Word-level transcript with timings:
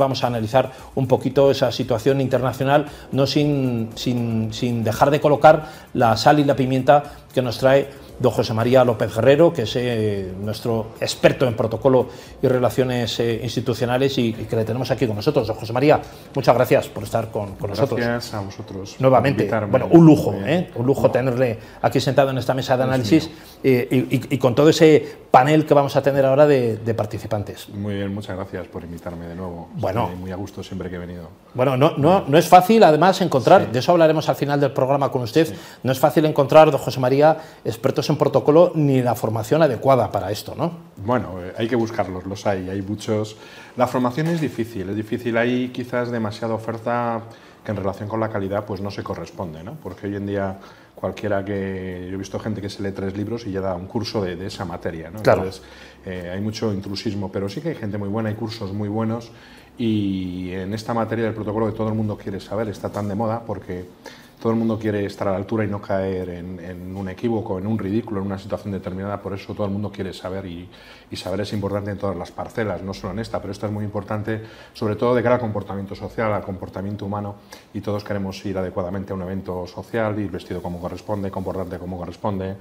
Vamos 0.00 0.22
a 0.22 0.28
analizar 0.28 0.70
un 0.94 1.08
poquito 1.08 1.50
esa 1.50 1.72
situación 1.72 2.20
internacional, 2.20 2.86
no 3.10 3.26
sin, 3.26 3.90
sin, 3.96 4.52
sin 4.52 4.84
dejar 4.84 5.10
de 5.10 5.20
colocar 5.20 5.72
la 5.92 6.16
sal 6.16 6.38
y 6.38 6.44
la 6.44 6.54
pimienta 6.54 7.02
que 7.34 7.42
nos 7.42 7.58
trae 7.58 7.88
don 8.18 8.32
José 8.32 8.54
María 8.54 8.84
López 8.84 9.14
Guerrero, 9.14 9.52
que 9.52 9.62
es 9.62 9.76
eh, 9.76 10.32
nuestro 10.40 10.88
experto 11.00 11.46
en 11.46 11.54
protocolo 11.54 12.08
y 12.42 12.46
relaciones 12.48 13.20
eh, 13.20 13.40
institucionales 13.42 14.18
y, 14.18 14.28
y, 14.28 14.32
que 14.48 14.56
le 14.56 14.64
tenemos 14.64 14.90
aquí 14.90 15.06
con 15.06 15.16
nosotros. 15.16 15.46
Don 15.46 15.56
José 15.56 15.72
María, 15.72 16.00
muchas 16.34 16.54
gracias 16.54 16.88
por 16.88 17.04
estar 17.04 17.30
con, 17.30 17.54
con 17.56 17.70
nosotros. 17.70 18.00
Gracias 18.00 18.34
a 18.34 18.40
vosotros. 18.40 18.96
Nuevamente, 18.98 19.50
bueno, 19.70 19.88
un 19.90 20.04
lujo, 20.04 20.34
¿eh? 20.44 20.70
un 20.74 20.86
lujo 20.86 21.10
tenerle 21.10 21.58
aquí 21.82 22.00
sentado 22.00 22.30
en 22.30 22.38
esta 22.38 22.54
mesa 22.54 22.76
de 22.76 22.82
análisis 22.82 23.30
eh, 23.62 23.88
y, 23.90 24.16
y, 24.16 24.20
y, 24.30 24.38
con 24.38 24.54
todo 24.54 24.68
ese 24.68 25.18
panel 25.30 25.66
que 25.66 25.74
vamos 25.74 25.94
a 25.96 26.02
tener 26.02 26.24
ahora 26.24 26.46
de, 26.46 26.76
de, 26.78 26.94
participantes. 26.94 27.68
Muy 27.68 27.94
bien, 27.94 28.14
muchas 28.14 28.36
gracias 28.36 28.66
por 28.68 28.82
invitarme 28.82 29.26
de 29.26 29.34
nuevo. 29.34 29.68
Bueno, 29.74 30.04
Estoy 30.04 30.18
muy 30.18 30.30
a 30.30 30.36
gusto 30.36 30.62
siempre 30.62 30.88
que 30.88 30.96
he 30.96 30.98
venido. 30.98 31.28
Bueno, 31.54 31.76
no, 31.76 31.96
no, 31.96 32.24
no 32.26 32.38
es 32.38 32.48
fácil 32.48 32.82
además 32.82 33.20
encontrar, 33.20 33.66
sí. 33.66 33.68
de 33.72 33.78
eso 33.78 33.92
hablaremos 33.92 34.28
al 34.28 34.36
final 34.36 34.60
del 34.60 34.72
programa 34.72 35.10
con 35.10 35.22
usted, 35.22 35.46
sí. 35.46 35.54
no 35.82 35.92
es 35.92 35.98
fácil 35.98 36.24
encontrar, 36.24 36.70
don 36.70 36.80
José 36.80 37.00
María, 37.00 37.36
expertos 37.64 38.07
en 38.08 38.16
protocolo 38.16 38.72
ni 38.74 39.02
la 39.02 39.14
formación 39.14 39.62
adecuada 39.62 40.10
para 40.10 40.30
esto, 40.30 40.54
¿no? 40.56 40.72
Bueno, 40.96 41.42
eh, 41.42 41.52
hay 41.56 41.68
que 41.68 41.76
buscarlos, 41.76 42.26
los 42.26 42.46
hay, 42.46 42.68
hay 42.68 42.82
muchos. 42.82 43.36
La 43.76 43.86
formación 43.86 44.28
es 44.28 44.40
difícil, 44.40 44.88
es 44.88 44.96
difícil, 44.96 45.36
hay 45.36 45.68
quizás 45.68 46.10
demasiada 46.10 46.54
oferta 46.54 47.22
que 47.64 47.70
en 47.70 47.76
relación 47.76 48.08
con 48.08 48.20
la 48.20 48.28
calidad 48.28 48.64
pues 48.64 48.80
no 48.80 48.90
se 48.90 49.02
corresponde, 49.02 49.62
¿no? 49.62 49.74
Porque 49.82 50.06
hoy 50.06 50.16
en 50.16 50.26
día 50.26 50.58
cualquiera 50.94 51.44
que... 51.44 52.06
Yo 52.08 52.14
he 52.14 52.18
visto 52.18 52.38
gente 52.38 52.60
que 52.60 52.70
se 52.70 52.82
lee 52.82 52.92
tres 52.92 53.16
libros 53.16 53.46
y 53.46 53.52
ya 53.52 53.60
da 53.60 53.74
un 53.74 53.86
curso 53.86 54.22
de, 54.22 54.36
de 54.36 54.46
esa 54.46 54.64
materia, 54.64 55.10
¿no? 55.10 55.22
Claro. 55.22 55.42
Entonces, 55.42 55.62
eh, 56.06 56.30
hay 56.32 56.40
mucho 56.40 56.72
intrusismo, 56.72 57.30
pero 57.30 57.48
sí 57.48 57.60
que 57.60 57.70
hay 57.70 57.74
gente 57.74 57.98
muy 57.98 58.08
buena, 58.08 58.30
hay 58.30 58.34
cursos 58.34 58.72
muy 58.72 58.88
buenos 58.88 59.30
y 59.76 60.50
en 60.52 60.74
esta 60.74 60.92
materia 60.92 61.24
del 61.24 61.34
protocolo 61.34 61.66
que 61.66 61.72
todo 61.72 61.88
el 61.88 61.94
mundo 61.94 62.18
quiere 62.18 62.40
saber, 62.40 62.68
está 62.68 62.90
tan 62.90 63.08
de 63.08 63.14
moda 63.14 63.42
porque 63.46 63.86
todo 64.40 64.52
el 64.52 64.58
mundo 64.58 64.78
quiere 64.78 65.04
estar 65.04 65.26
a 65.28 65.32
la 65.32 65.36
altura 65.36 65.64
y 65.64 65.68
no 65.68 65.80
caer 65.80 66.28
en, 66.30 66.96
un 66.96 67.08
equívoco, 67.08 67.58
en 67.58 67.66
un 67.66 67.78
ridículo, 67.78 68.20
en 68.20 68.26
una 68.26 68.38
situación 68.38 68.72
determinada, 68.72 69.20
por 69.20 69.34
eso 69.34 69.52
todo 69.54 69.66
el 69.66 69.72
mundo 69.72 69.90
quiere 69.90 70.12
saber 70.12 70.46
y, 70.46 70.68
saber 71.16 71.40
es 71.40 71.52
importante 71.52 71.90
en 71.90 71.98
todas 71.98 72.16
las 72.16 72.30
parcelas, 72.30 72.82
no 72.82 72.94
solo 72.94 73.12
en 73.12 73.18
esta, 73.18 73.40
pero 73.40 73.52
esto 73.52 73.66
es 73.66 73.72
muy 73.72 73.84
importante, 73.84 74.42
sobre 74.72 74.94
todo 74.94 75.14
de 75.14 75.22
cara 75.22 75.36
al 75.36 75.40
comportamiento 75.40 75.94
social, 75.94 76.32
al 76.32 76.42
comportamiento 76.42 77.06
humano, 77.06 77.36
y 77.74 77.80
todos 77.80 78.04
queremos 78.04 78.44
ir 78.46 78.56
adecuadamente 78.56 79.12
a 79.12 79.16
un 79.16 79.22
evento 79.22 79.66
social, 79.66 80.18
ir 80.20 80.30
vestido 80.30 80.62
como 80.62 80.78
corresponde, 80.78 81.30
comportarte 81.30 81.78
como 81.78 81.98
corresponde, 81.98 82.56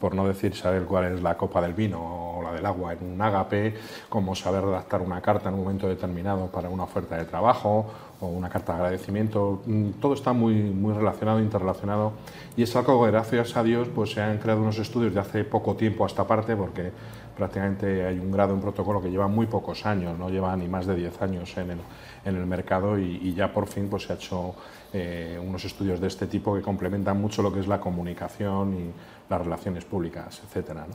por 0.00 0.14
no 0.14 0.26
decir 0.26 0.54
saber 0.54 0.84
cuál 0.84 1.12
es 1.12 1.22
la 1.22 1.36
copa 1.36 1.60
del 1.60 1.74
vino 1.74 2.38
o 2.38 2.42
la 2.42 2.52
del 2.52 2.64
agua 2.64 2.92
en 2.92 3.12
un 3.12 3.20
ágape, 3.20 3.74
como 4.08 4.34
saber 4.34 4.64
redactar 4.64 5.02
una 5.02 5.20
carta 5.20 5.48
en 5.48 5.54
un 5.56 5.64
momento 5.64 5.88
determinado 5.88 6.46
para 6.46 6.68
una 6.68 6.84
oferta 6.84 7.16
de 7.16 7.24
trabajo 7.24 7.86
o 8.20 8.26
una 8.26 8.48
carta 8.48 8.72
de 8.72 8.78
agradecimiento, 8.78 9.62
mm, 9.66 9.90
todo 10.00 10.14
está 10.14 10.32
muy, 10.32 10.54
muy 10.54 10.92
relacionado, 10.94 11.40
interrelacionado 11.40 12.12
y 12.56 12.62
es 12.62 12.74
algo 12.74 13.04
que 13.04 13.10
gracias 13.10 13.56
a 13.56 13.62
Dios 13.62 13.88
pues 13.94 14.12
se 14.12 14.20
han 14.20 14.38
creado 14.38 14.60
unos 14.60 14.78
estudios 14.78 15.14
de 15.14 15.20
hace 15.20 15.44
poco 15.44 15.74
tiempo 15.76 16.04
a 16.04 16.06
esta 16.06 16.26
parte 16.26 16.56
porque 16.56 16.92
prácticamente 17.38 18.04
hay 18.04 18.18
un 18.18 18.32
grado 18.32 18.52
en 18.52 18.60
protocolo 18.60 19.00
que 19.00 19.10
lleva 19.10 19.28
muy 19.28 19.46
pocos 19.46 19.86
años, 19.86 20.18
no 20.18 20.28
lleva 20.28 20.54
ni 20.56 20.66
más 20.66 20.86
de 20.86 20.96
10 20.96 21.22
años 21.22 21.56
en 21.56 21.70
el, 21.70 21.78
en 22.24 22.36
el 22.36 22.44
mercado 22.44 22.98
y, 22.98 23.32
ya 23.32 23.52
por 23.52 23.68
fin 23.68 23.88
pues 23.88 24.02
se 24.02 24.12
ha 24.12 24.16
hecho 24.16 24.54
eh, 24.92 25.40
unos 25.42 25.64
estudios 25.64 26.00
de 26.00 26.08
este 26.08 26.26
tipo 26.26 26.54
que 26.54 26.62
complementan 26.62 27.20
mucho 27.20 27.40
lo 27.40 27.52
que 27.52 27.60
es 27.60 27.68
la 27.68 27.80
comunicación 27.80 28.74
y 28.74 28.90
las 29.30 29.40
relaciones 29.40 29.84
públicas, 29.84 30.42
etcétera. 30.44 30.86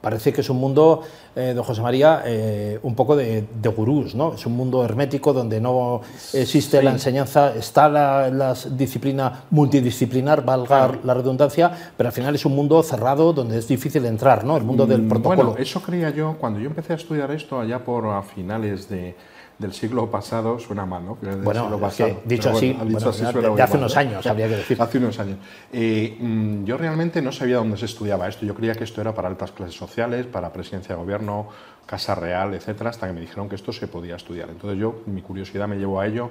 Parece 0.00 0.32
que 0.32 0.40
es 0.40 0.48
un 0.48 0.56
mundo, 0.56 1.02
eh, 1.36 1.52
don 1.54 1.62
José 1.62 1.82
María, 1.82 2.22
eh, 2.24 2.78
un 2.82 2.94
poco 2.94 3.14
de, 3.16 3.46
de, 3.60 3.68
gurús, 3.68 4.14
¿no? 4.14 4.34
Es 4.34 4.46
un 4.46 4.54
mundo 4.54 4.82
hermético 4.84 5.32
donde 5.32 5.60
no 5.60 6.00
existe 6.32 6.78
sí. 6.78 6.84
la 6.84 6.90
enseñanza, 6.90 7.54
está 7.54 7.88
la, 7.88 8.30
la, 8.30 8.54
disciplina 8.70 9.44
multidisciplinar, 9.50 10.44
valga 10.44 10.66
claro. 10.66 10.98
la 11.04 11.14
redundancia, 11.14 11.70
pero 11.96 12.08
al 12.08 12.14
final 12.14 12.34
es 12.34 12.46
un 12.46 12.56
mundo 12.56 12.82
cerrado 12.82 13.32
donde 13.32 13.58
es 13.58 13.68
difícil 13.68 14.06
entrar, 14.06 14.44
¿no? 14.44 14.56
El 14.56 14.64
mundo 14.64 14.86
del 14.86 15.06
protocolo. 15.06 15.50
Bueno, 15.50 15.58
eso 15.58 15.82
creía 15.82 16.10
yo 16.10 16.36
cuando 16.38 16.58
yo 16.60 16.66
empecé 16.66 16.94
a 16.94 16.96
estudiar 16.96 17.30
esto 17.30 17.60
allá 17.60 17.84
por 17.84 18.06
a 18.06 18.22
finales 18.22 18.88
de 18.88 19.14
del 19.60 19.74
siglo 19.74 20.10
pasado 20.10 20.58
suena 20.58 20.86
mal, 20.86 21.04
¿no? 21.04 21.18
Del 21.20 21.42
bueno, 21.42 21.62
siglo 21.64 21.78
pasado. 21.78 22.22
Que, 22.22 22.28
dicho 22.28 22.48
así, 22.48 22.72
bueno, 22.72 22.86
dicho 22.86 23.10
así 23.10 23.22
suena 23.24 23.48
de, 23.48 23.54
de 23.54 23.62
hace 23.62 23.74
mal, 23.74 23.82
unos 23.82 23.94
¿no? 23.94 24.00
años, 24.00 24.26
habría 24.26 24.48
que 24.48 24.56
decir. 24.56 24.80
Hace 24.80 24.98
unos 24.98 25.18
años. 25.18 25.38
Eh, 25.70 26.16
mm, 26.18 26.64
yo 26.64 26.78
realmente 26.78 27.20
no 27.20 27.30
sabía 27.30 27.56
dónde 27.58 27.76
se 27.76 27.84
estudiaba 27.84 28.26
esto. 28.26 28.46
Yo 28.46 28.54
creía 28.54 28.74
que 28.74 28.84
esto 28.84 29.02
era 29.02 29.14
para 29.14 29.28
altas 29.28 29.52
clases 29.52 29.76
sociales, 29.76 30.26
para 30.26 30.50
presidencia 30.50 30.94
de 30.94 31.00
gobierno, 31.02 31.48
casa 31.84 32.14
real, 32.14 32.54
etcétera, 32.54 32.90
hasta 32.90 33.06
que 33.06 33.12
me 33.12 33.20
dijeron 33.20 33.48
que 33.50 33.56
esto 33.56 33.70
se 33.72 33.86
podía 33.86 34.16
estudiar. 34.16 34.48
Entonces 34.48 34.78
yo, 34.78 35.02
mi 35.06 35.20
curiosidad 35.20 35.68
me 35.68 35.76
llevó 35.76 36.00
a 36.00 36.06
ello. 36.06 36.30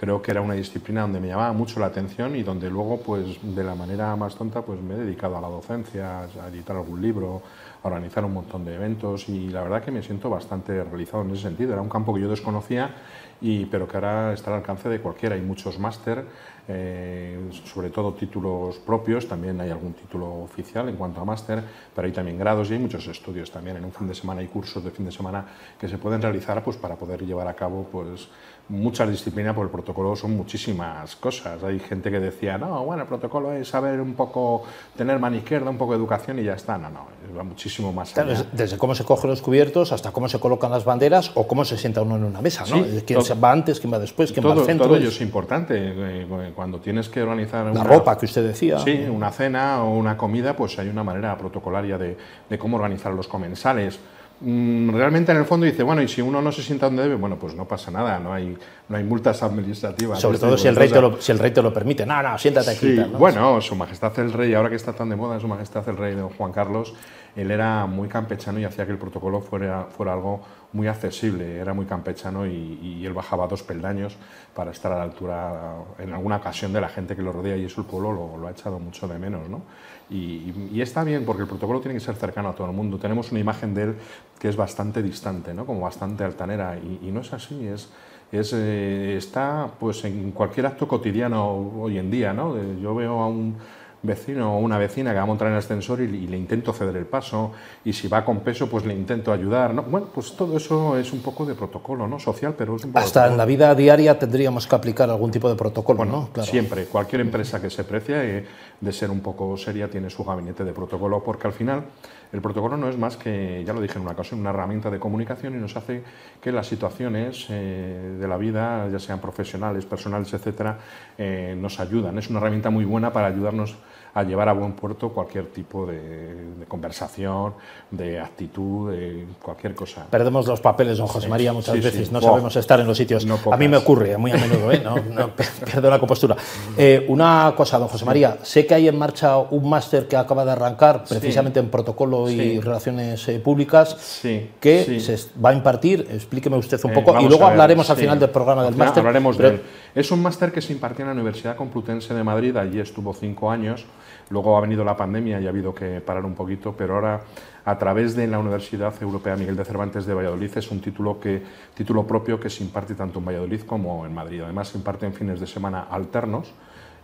Creo 0.00 0.22
que 0.22 0.30
era 0.30 0.40
una 0.40 0.54
disciplina 0.54 1.02
donde 1.02 1.20
me 1.20 1.28
llamaba 1.28 1.52
mucho 1.52 1.78
la 1.78 1.84
atención 1.84 2.34
y 2.34 2.42
donde 2.42 2.70
luego, 2.70 3.02
pues, 3.02 3.36
de 3.42 3.62
la 3.62 3.74
manera 3.74 4.16
más 4.16 4.34
tonta, 4.34 4.62
pues 4.62 4.80
me 4.80 4.94
he 4.94 4.96
dedicado 4.96 5.36
a 5.36 5.42
la 5.42 5.48
docencia, 5.48 6.20
a 6.22 6.48
editar 6.48 6.74
algún 6.74 7.02
libro, 7.02 7.42
a 7.82 7.86
organizar 7.86 8.24
un 8.24 8.32
montón 8.32 8.64
de 8.64 8.76
eventos 8.76 9.28
y 9.28 9.50
la 9.50 9.62
verdad 9.62 9.84
que 9.84 9.90
me 9.90 10.02
siento 10.02 10.30
bastante 10.30 10.82
realizado 10.84 11.22
en 11.22 11.32
ese 11.32 11.42
sentido. 11.42 11.74
Era 11.74 11.82
un 11.82 11.90
campo 11.90 12.14
que 12.14 12.22
yo 12.22 12.30
desconocía, 12.30 12.94
y, 13.42 13.64
pero 13.66 13.88
que 13.88 13.96
ahora 13.96 14.32
está 14.32 14.50
al 14.50 14.58
alcance 14.58 14.88
de 14.88 15.00
cualquiera. 15.00 15.34
Hay 15.34 15.40
muchos 15.40 15.78
máster, 15.78 16.24
eh, 16.68 17.50
sobre 17.64 17.90
todo 17.90 18.14
títulos 18.14 18.78
propios, 18.78 19.26
también 19.26 19.60
hay 19.60 19.70
algún 19.70 19.94
título 19.94 20.42
oficial 20.42 20.88
en 20.88 20.96
cuanto 20.96 21.20
a 21.20 21.24
máster, 21.24 21.62
pero 21.94 22.06
hay 22.06 22.12
también 22.12 22.38
grados 22.38 22.70
y 22.70 22.74
hay 22.74 22.78
muchos 22.78 23.06
estudios 23.06 23.50
también. 23.50 23.76
En 23.76 23.84
un 23.84 23.92
fin 23.92 24.06
de 24.06 24.14
semana 24.14 24.40
hay 24.40 24.48
cursos 24.48 24.84
de 24.84 24.90
fin 24.90 25.06
de 25.06 25.12
semana 25.12 25.44
que 25.78 25.88
se 25.88 25.98
pueden 25.98 26.20
realizar 26.20 26.62
pues, 26.62 26.76
para 26.76 26.96
poder 26.96 27.24
llevar 27.24 27.48
a 27.48 27.54
cabo 27.54 27.88
pues, 27.90 28.28
muchas 28.70 29.10
disciplinas, 29.10 29.54
porque 29.54 29.66
el 29.66 29.72
protocolo 29.72 30.14
son 30.14 30.36
muchísimas 30.36 31.16
cosas. 31.16 31.62
Hay 31.62 31.80
gente 31.80 32.10
que 32.10 32.20
decía, 32.20 32.56
no, 32.56 32.84
bueno, 32.84 33.02
el 33.02 33.08
protocolo 33.08 33.52
es 33.52 33.68
saber 33.68 34.00
un 34.00 34.14
poco, 34.14 34.62
tener 34.96 35.18
mano 35.18 35.36
izquierda, 35.36 35.68
un 35.70 35.76
poco 35.76 35.92
de 35.92 35.98
educación 35.98 36.38
y 36.38 36.44
ya 36.44 36.54
está. 36.54 36.78
No, 36.78 36.88
no, 36.88 37.06
va 37.36 37.42
muchísimo 37.42 37.92
más 37.92 38.16
allá. 38.16 38.28
Claro, 38.28 38.46
desde 38.52 38.78
cómo 38.78 38.94
se 38.94 39.04
cogen 39.04 39.30
los 39.30 39.42
cubiertos 39.42 39.92
hasta 39.92 40.12
cómo 40.12 40.28
se 40.28 40.38
colocan 40.38 40.70
las 40.70 40.84
banderas 40.84 41.32
o 41.34 41.46
cómo 41.46 41.64
se 41.64 41.76
sienta 41.76 42.02
uno 42.02 42.16
en 42.16 42.24
una 42.24 42.40
mesa, 42.40 42.64
¿no? 42.70 42.84
Sí, 42.84 43.02
¿Quién 43.06 43.18
todo, 43.18 43.40
va 43.40 43.52
antes, 43.52 43.80
quién 43.80 43.92
va 43.92 43.98
después, 43.98 44.32
quién 44.32 44.42
todo, 44.42 44.54
va 44.54 44.60
al 44.60 44.66
centro? 44.66 44.86
Todo 44.86 44.96
ello 44.96 45.08
es 45.08 45.20
importante. 45.20 45.74
Eh, 45.76 46.52
cuando 46.54 46.78
tienes 46.78 47.08
que 47.08 47.22
organizar 47.22 47.66
la 47.66 47.72
una, 47.72 47.84
ropa 47.84 48.16
que 48.16 48.26
usted 48.26 48.46
decía. 48.46 48.78
Sí, 48.78 49.06
una 49.10 49.32
cena 49.32 49.82
o 49.82 49.96
una 49.96 50.16
comida, 50.16 50.54
pues 50.54 50.78
hay 50.78 50.88
una 50.88 51.02
manera 51.02 51.36
protocolaria 51.36 51.98
de, 51.98 52.16
de 52.48 52.58
cómo 52.58 52.76
organizar 52.76 53.12
los 53.12 53.26
comensales 53.26 53.98
realmente 54.42 55.32
en 55.32 55.38
el 55.38 55.44
fondo 55.44 55.66
dice, 55.66 55.82
bueno, 55.82 56.00
y 56.02 56.08
si 56.08 56.22
uno 56.22 56.40
no 56.40 56.50
se 56.50 56.62
sienta 56.62 56.86
donde 56.86 57.02
debe, 57.02 57.16
bueno, 57.16 57.36
pues 57.36 57.54
no 57.54 57.66
pasa 57.66 57.90
nada, 57.90 58.18
no 58.18 58.32
hay, 58.32 58.56
no 58.88 58.96
hay 58.96 59.04
multas 59.04 59.42
administrativas. 59.42 60.18
Sobre 60.18 60.38
todo 60.38 60.56
si 60.56 60.68
el, 60.68 60.76
rey 60.76 60.88
te 60.88 61.00
lo, 61.00 61.20
si 61.20 61.30
el 61.32 61.38
rey 61.38 61.50
te 61.50 61.60
lo 61.60 61.72
permite. 61.72 62.06
No, 62.06 62.22
no, 62.22 62.38
siéntate 62.38 62.70
aquí. 62.70 62.90
Sí, 62.90 62.96
tal, 62.96 63.12
¿no? 63.12 63.18
Bueno, 63.18 63.60
su 63.60 63.76
majestad 63.76 64.18
el 64.18 64.32
rey, 64.32 64.54
ahora 64.54 64.70
que 64.70 64.76
está 64.76 64.92
tan 64.92 65.10
de 65.10 65.16
moda, 65.16 65.38
su 65.38 65.48
majestad 65.48 65.86
el 65.88 65.96
rey 65.96 66.14
don 66.14 66.30
Juan 66.30 66.52
Carlos, 66.52 66.94
él 67.36 67.50
era 67.50 67.86
muy 67.86 68.08
campechano 68.08 68.58
y 68.58 68.64
hacía 68.64 68.86
que 68.86 68.92
el 68.92 68.98
protocolo 68.98 69.40
fuera, 69.40 69.86
fuera 69.90 70.14
algo 70.14 70.40
muy 70.72 70.86
accesible, 70.86 71.58
era 71.58 71.74
muy 71.74 71.86
campechano 71.86 72.46
y, 72.46 73.04
él 73.04 73.12
bajaba 73.12 73.46
dos 73.48 73.62
peldaños 73.62 74.16
para 74.54 74.70
estar 74.70 74.92
a 74.92 74.98
la 74.98 75.02
altura 75.04 75.74
en 75.98 76.12
alguna 76.12 76.36
ocasión 76.36 76.72
de 76.72 76.80
la 76.80 76.88
gente 76.88 77.16
que 77.16 77.22
lo 77.22 77.32
rodea 77.32 77.56
y 77.56 77.64
eso 77.64 77.80
el 77.80 77.86
pueblo 77.86 78.36
lo, 78.36 78.46
ha 78.46 78.50
echado 78.50 78.78
mucho 78.78 79.08
de 79.08 79.18
menos. 79.18 79.48
¿no? 79.48 79.62
Y, 80.10 80.80
está 80.80 81.02
bien 81.02 81.24
porque 81.24 81.42
el 81.42 81.48
protocolo 81.48 81.80
tiene 81.80 81.94
que 81.94 82.04
ser 82.04 82.14
cercano 82.14 82.50
a 82.50 82.54
todo 82.54 82.66
el 82.66 82.72
mundo. 82.72 82.98
Tenemos 82.98 83.30
una 83.30 83.40
imagen 83.40 83.74
de 83.74 83.82
él 83.82 83.94
que 84.38 84.48
es 84.48 84.56
bastante 84.56 85.02
distante, 85.02 85.54
¿no? 85.54 85.66
como 85.66 85.80
bastante 85.80 86.24
altanera 86.24 86.76
y, 86.78 87.10
no 87.10 87.20
es 87.20 87.32
así, 87.32 87.66
es, 87.66 87.90
es, 88.30 88.52
eh, 88.52 89.16
está 89.16 89.68
pues, 89.78 90.04
en 90.04 90.30
cualquier 90.32 90.66
acto 90.66 90.86
cotidiano 90.86 91.50
hoy 91.80 91.98
en 91.98 92.10
día. 92.10 92.32
¿no? 92.32 92.56
Yo 92.80 92.94
veo 92.94 93.20
a 93.20 93.26
un 93.26 93.56
vecino 94.02 94.56
o 94.56 94.58
una 94.58 94.78
vecina 94.78 95.10
que 95.10 95.16
va 95.16 95.22
a 95.22 95.26
montar 95.26 95.48
en 95.48 95.54
el 95.54 95.58
ascensor 95.58 96.00
y, 96.00 96.04
y, 96.04 96.26
le 96.26 96.38
intento 96.38 96.72
ceder 96.72 96.96
el 96.96 97.04
paso 97.04 97.52
y 97.84 97.92
si 97.92 98.08
va 98.08 98.24
con 98.24 98.40
peso 98.40 98.68
pues 98.68 98.86
le 98.86 98.94
intento 98.94 99.32
ayudar 99.32 99.74
¿no? 99.74 99.82
bueno 99.82 100.08
pues 100.14 100.34
todo 100.36 100.56
eso 100.56 100.96
es 100.96 101.12
un 101.12 101.20
poco 101.20 101.44
de 101.44 101.54
protocolo 101.54 102.08
no 102.08 102.18
social 102.18 102.54
pero 102.56 102.76
es 102.76 102.84
un 102.84 102.96
hasta 102.96 103.26
en 103.26 103.36
la 103.36 103.44
vida 103.44 103.74
diaria 103.74 104.18
tendríamos 104.18 104.66
que 104.66 104.74
aplicar 104.74 105.10
algún 105.10 105.30
tipo 105.30 105.48
de 105.50 105.54
protocolo 105.54 105.98
bueno, 105.98 106.12
no 106.12 106.28
claro. 106.32 106.50
siempre 106.50 106.84
cualquier 106.86 107.20
empresa 107.20 107.60
que 107.60 107.68
se 107.68 107.84
precie 107.84 108.38
eh, 108.38 108.46
de 108.80 108.92
ser 108.92 109.10
un 109.10 109.20
poco 109.20 109.56
seria 109.56 109.90
tiene 109.90 110.08
su 110.08 110.24
gabinete 110.24 110.64
de 110.64 110.72
protocolo 110.72 111.22
porque 111.22 111.46
al 111.46 111.52
final 111.52 111.84
el 112.32 112.40
protocolo 112.40 112.76
no 112.76 112.88
es 112.88 112.96
más 112.96 113.16
que, 113.16 113.64
ya 113.66 113.72
lo 113.72 113.80
dije 113.80 113.96
en 113.96 114.02
una 114.02 114.12
ocasión, 114.12 114.40
una 114.40 114.50
herramienta 114.50 114.88
de 114.90 115.00
comunicación 115.00 115.54
y 115.54 115.58
nos 115.58 115.76
hace 115.76 116.02
que 116.40 116.52
las 116.52 116.66
situaciones 116.68 117.46
eh, 117.50 118.16
de 118.20 118.28
la 118.28 118.36
vida, 118.36 118.88
ya 118.88 119.00
sean 119.00 119.18
profesionales, 119.20 119.84
personales, 119.84 120.32
etcétera, 120.32 120.78
eh, 121.18 121.56
nos 121.58 121.80
ayudan. 121.80 122.18
Es 122.18 122.30
una 122.30 122.38
herramienta 122.38 122.70
muy 122.70 122.84
buena 122.84 123.12
para 123.12 123.26
ayudarnos 123.26 123.76
a 124.14 124.22
llevar 124.22 124.48
a 124.48 124.52
buen 124.52 124.72
puerto 124.72 125.10
cualquier 125.10 125.46
tipo 125.46 125.86
de, 125.86 126.64
conversación, 126.68 127.54
de 127.90 128.20
actitud, 128.20 128.90
de 128.90 129.26
cualquier 129.42 129.74
cosa. 129.74 130.06
Perdemos 130.10 130.46
los 130.46 130.60
papeles, 130.60 130.98
don 130.98 131.06
José 131.06 131.28
María, 131.28 131.52
muchas 131.52 131.80
veces, 131.82 132.10
no 132.10 132.20
sabemos 132.20 132.54
estar 132.56 132.80
en 132.80 132.86
los 132.86 132.96
sitios. 132.96 133.26
a 133.50 133.56
mí 133.56 133.68
me 133.68 133.76
ocurre 133.76 134.16
muy 134.16 134.32
a 134.32 134.36
menudo, 134.36 134.72
¿eh? 134.72 134.82
no, 134.82 135.30
pierdo 135.64 135.90
la 135.90 135.98
compostura. 135.98 136.36
Eh, 136.76 137.04
una 137.08 137.52
cosa, 137.56 137.78
don 137.78 137.88
José 137.88 138.04
María, 138.04 138.38
sé 138.42 138.66
que 138.66 138.74
hay 138.74 138.88
en 138.88 138.98
marcha 138.98 139.38
un 139.38 139.68
máster 139.68 140.08
que 140.08 140.16
acaba 140.16 140.44
de 140.44 140.52
arrancar 140.52 141.04
precisamente 141.04 141.60
en 141.60 141.68
protocolo 141.68 142.28
y 142.30 142.60
relaciones 142.60 143.28
eh, 143.28 143.38
públicas 143.38 144.20
que 144.60 145.00
se 145.00 145.18
va 145.42 145.50
a 145.50 145.54
impartir, 145.54 146.06
explíqueme 146.10 146.56
usted 146.56 146.80
un 146.84 146.92
poco 146.92 147.20
y 147.20 147.28
luego 147.28 147.46
hablaremos 147.46 147.88
al 147.90 147.96
final 147.96 148.18
del 148.18 148.30
programa 148.30 148.64
del 148.64 148.76
máster. 148.76 149.00
Hablaremos 149.00 149.38
de 149.38 149.48
él. 149.48 149.62
Es 149.94 150.10
un 150.10 150.22
máster 150.22 150.52
que 150.52 150.60
se 150.60 150.72
impartió 150.72 151.02
en 151.02 151.08
la 151.08 151.14
Universidad 151.14 151.56
Complutense 151.56 152.14
de 152.14 152.22
Madrid, 152.22 152.56
allí 152.56 152.78
estuvo 152.78 153.12
cinco 153.12 153.50
años 153.50 153.84
Luego 154.30 154.56
ha 154.56 154.60
venido 154.60 154.84
la 154.84 154.96
pandemia 154.96 155.40
y 155.40 155.46
ha 155.46 155.50
habido 155.50 155.74
que 155.74 156.00
parar 156.00 156.24
un 156.24 156.36
poquito, 156.36 156.72
pero 156.76 156.94
ahora 156.94 157.20
a 157.64 157.76
través 157.78 158.14
de 158.14 158.28
la 158.28 158.38
Universidad 158.38 158.94
Europea 159.02 159.34
Miguel 159.34 159.56
de 159.56 159.64
Cervantes 159.64 160.06
de 160.06 160.14
Valladolid 160.14 160.56
es 160.56 160.70
un 160.70 160.80
título, 160.80 161.18
que, 161.18 161.42
título 161.74 162.06
propio 162.06 162.38
que 162.38 162.48
se 162.48 162.62
imparte 162.62 162.94
tanto 162.94 163.18
en 163.18 163.24
Valladolid 163.24 163.62
como 163.62 164.06
en 164.06 164.14
Madrid. 164.14 164.42
Además 164.42 164.68
se 164.68 164.78
imparte 164.78 165.04
en 165.04 165.14
fines 165.14 165.40
de 165.40 165.48
semana 165.48 165.88
alternos. 165.90 166.52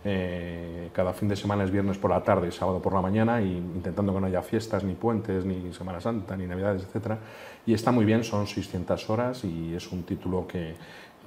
Eh, 0.05 0.89
cada 0.93 1.11
fin 1.11 1.27
de 1.27 1.35
semana 1.35 1.65
es 1.65 1.71
viernes 1.71 1.97
por 1.97 2.11
la 2.11 2.23
tarde 2.23 2.47
y 2.47 2.51
sábado 2.51 2.81
por 2.81 2.93
la 2.93 3.01
mañana, 3.01 3.41
y 3.41 3.57
intentando 3.57 4.13
que 4.13 4.21
no 4.21 4.27
haya 4.27 4.41
fiestas, 4.41 4.85
ni 4.85 4.93
puentes, 4.93 5.43
ni 5.43 5.73
Semana 5.73 5.99
Santa, 5.99 6.37
ni 6.37 6.47
Navidades, 6.47 6.83
etc. 6.83 7.15
Y 7.65 7.73
está 7.73 7.91
muy 7.91 8.05
bien, 8.05 8.23
son 8.23 8.47
600 8.47 9.09
horas 9.09 9.43
y 9.43 9.75
es 9.75 9.91
un 9.91 10.03
título 10.03 10.47
que, 10.47 10.75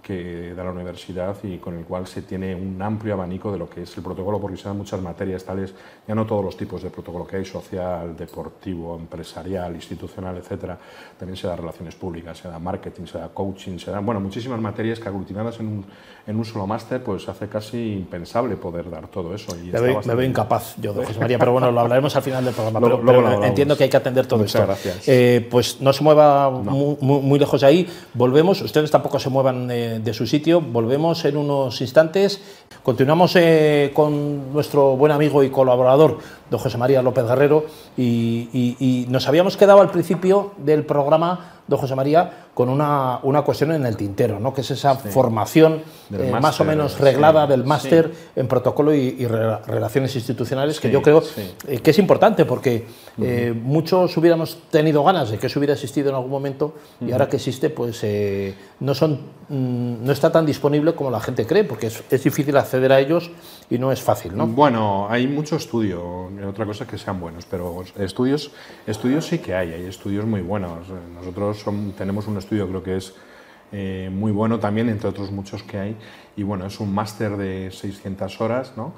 que 0.02 0.55
da 0.55 0.64
la 0.64 0.70
universidad 0.70 1.37
y 1.43 1.58
con 1.58 1.76
el 1.76 1.85
cual 1.85 2.06
se 2.06 2.23
tiene 2.23 2.55
un 2.55 2.81
amplio 2.81 3.14
abanico 3.14 3.52
de 3.52 3.58
lo 3.58 3.69
que 3.69 3.82
es 3.82 3.97
el 3.97 4.02
protocolo, 4.02 4.41
porque 4.41 4.56
se 4.56 4.64
dan 4.64 4.76
muchas 4.76 5.00
materias 5.00 5.44
tales, 5.44 5.75
ya 6.06 6.14
no 6.14 6.26
todos 6.26 6.44
los 6.44 6.56
tipos 6.56 6.82
de 6.82 6.91
protocolo 6.91 7.26
que 7.26 7.37
hay, 7.37 7.44
social, 7.44 8.17
deportivo, 8.17 8.97
empresarial, 8.97 9.75
institucional, 9.75 10.37
etcétera, 10.37 10.79
también 11.19 11.37
se 11.37 11.47
da 11.47 11.56
relaciones 11.56 11.94
públicas, 11.94 12.38
se 12.38 12.49
da 12.49 12.58
marketing, 12.58 13.06
se 13.06 13.19
da 13.19 13.29
coaching, 13.29 13.79
se 13.79 13.91
dan, 13.91 14.05
bueno, 14.05 14.20
muchísimas 14.20 14.61
materias 14.61 14.99
que 14.99 15.08
aglutinadas 15.08 15.61
en 15.61 15.67
un, 15.67 15.85
en 16.26 16.37
un 16.37 16.44
solo 16.44 16.67
máster, 16.67 17.02
pues 17.02 17.29
hace 17.29 17.49
casi 17.49 17.94
impensable 17.94 18.56
poder 18.56 18.91
dar 18.91 19.08
todo 19.08 19.35
eso. 19.35 19.56
Y 19.56 19.70
me, 19.70 19.81
veo, 19.81 20.23
incapaz 20.23 20.76
yo, 20.79 20.94
José 20.94 21.19
María, 21.19 21.38
pero 21.38 21.52
bueno, 21.52 21.70
lo 21.70 21.81
hablaremos 21.81 22.14
al 22.17 22.23
final 22.23 22.44
del 22.44 22.55
programa, 22.55 22.81
pero, 22.81 23.44
entiendo 23.44 23.76
que 23.76 23.85
hay 23.85 23.91
que 23.91 23.97
atender 23.97 24.26
todo 24.26 24.41
Muchas 24.41 24.55
esto. 24.55 24.67
Gracias. 24.67 25.08
Eh, 25.08 25.47
pues 25.50 25.81
no 25.81 25.93
se 25.93 26.02
mueva 26.02 26.50
Muy, 26.50 26.97
muy, 27.00 27.38
lejos 27.38 27.61
de 27.61 27.67
ahí, 27.67 27.88
volvemos, 28.14 28.61
ustedes 28.62 28.91
tampoco 28.91 29.19
se 29.19 29.31
muevan 29.31 29.70
de 29.98 30.14
su 30.14 30.26
sitio. 30.26 30.60
Volvemos 30.60 31.25
en 31.25 31.37
unos 31.37 31.81
instantes. 31.81 32.40
Continuamos 32.82 33.37
eh, 33.37 33.90
con 33.92 34.52
nuestro 34.52 34.96
buen 34.96 35.12
amigo 35.12 35.42
y 35.42 35.50
colaborador, 35.50 36.19
don 36.50 36.60
José 36.60 36.78
María 36.78 37.02
López 37.02 37.26
Guerrero, 37.26 37.66
y, 37.96 39.06
nos 39.10 39.28
habíamos 39.28 39.56
quedado 39.56 39.81
al 39.81 39.90
principio 39.90 40.52
del 40.56 40.87
programa, 40.87 41.59
don 41.70 41.78
José 41.78 41.94
María, 41.94 42.49
con 42.52 42.69
una, 42.69 43.20
una 43.22 43.43
cuestión 43.43 43.70
en 43.70 43.87
el 43.87 43.96
tintero, 43.96 44.40
¿no? 44.40 44.52
que 44.52 44.62
es 44.62 44.70
esa 44.72 44.96
formación 44.96 45.82
eh, 46.12 46.34
más 46.40 46.61
o 46.61 46.64
menos 46.64 46.99
reglada 46.99 47.46
del 47.46 47.64
máster 47.64 48.12
en 48.34 48.49
protocolo 48.49 48.93
y, 48.93 49.25
relaciones 49.25 50.14
institucionales, 50.17 50.81
que 50.81 50.90
yo 50.90 51.00
creo 51.00 51.22
eh, 51.69 51.78
que 51.78 51.93
es 51.93 51.99
importante, 51.99 52.44
porque 52.44 52.87
muchos 53.62 54.17
hubiéramos 54.17 54.58
tenido 54.70 55.05
ganas 55.05 55.31
de 55.31 55.38
que 55.38 55.46
eso 55.46 55.61
hubiera 55.61 55.75
existido 55.75 56.11
en 56.11 56.17
algún 56.17 56.31
momento, 56.31 56.75
y 57.00 57.12
ahora 57.12 57.28
que 57.28 57.37
existe, 57.37 57.70
pues 57.70 58.05
no 58.81 58.94
son 58.94 59.20
Mm, 59.50 60.05
no 60.06 60.12
está 60.12 60.31
tan 60.31 60.46
disponible 60.46 60.94
como 60.94 61.11
la 61.11 61.19
gente 61.19 61.44
cree, 61.44 61.64
porque 61.64 61.88
es, 61.88 62.23
difícil 62.23 62.56
acceder 62.56 62.93
a 62.93 63.00
ellos 63.00 63.32
y 63.69 63.78
no 63.78 63.90
es 63.90 64.00
fácil, 64.00 64.37
¿no? 64.37 64.46
Bueno, 64.46 65.08
hay 65.11 65.26
mucho 65.26 65.56
estudio, 65.56 66.31
otra 66.49 66.64
cosa 66.64 66.84
es 66.84 66.90
que 66.90 66.96
sean 66.96 67.19
buenos, 67.19 67.46
pero 67.50 67.82
estudios, 67.99 68.52
estudios 68.87 69.26
sí 69.26 69.38
que 69.38 69.56
hay, 69.56 69.73
hay 69.73 69.87
estudios 69.87 70.25
muy 70.25 70.40
buenos. 70.40 70.87
Nosotros 71.16 71.59
tenemos 71.96 72.26
un 72.26 72.36
estudio, 72.38 72.68
creo 72.68 72.82
que 72.82 72.96
es 72.96 73.14
eh, 73.72 74.10
muy 74.12 74.32
bueno 74.32 74.58
también, 74.58 74.88
entre 74.88 75.08
otros 75.08 75.30
muchos 75.30 75.62
que 75.62 75.78
hay, 75.78 75.96
y 76.36 76.42
bueno, 76.42 76.66
es 76.66 76.80
un 76.80 76.92
máster 76.92 77.36
de 77.36 77.70
600 77.70 78.40
horas, 78.40 78.72
¿no? 78.76 78.94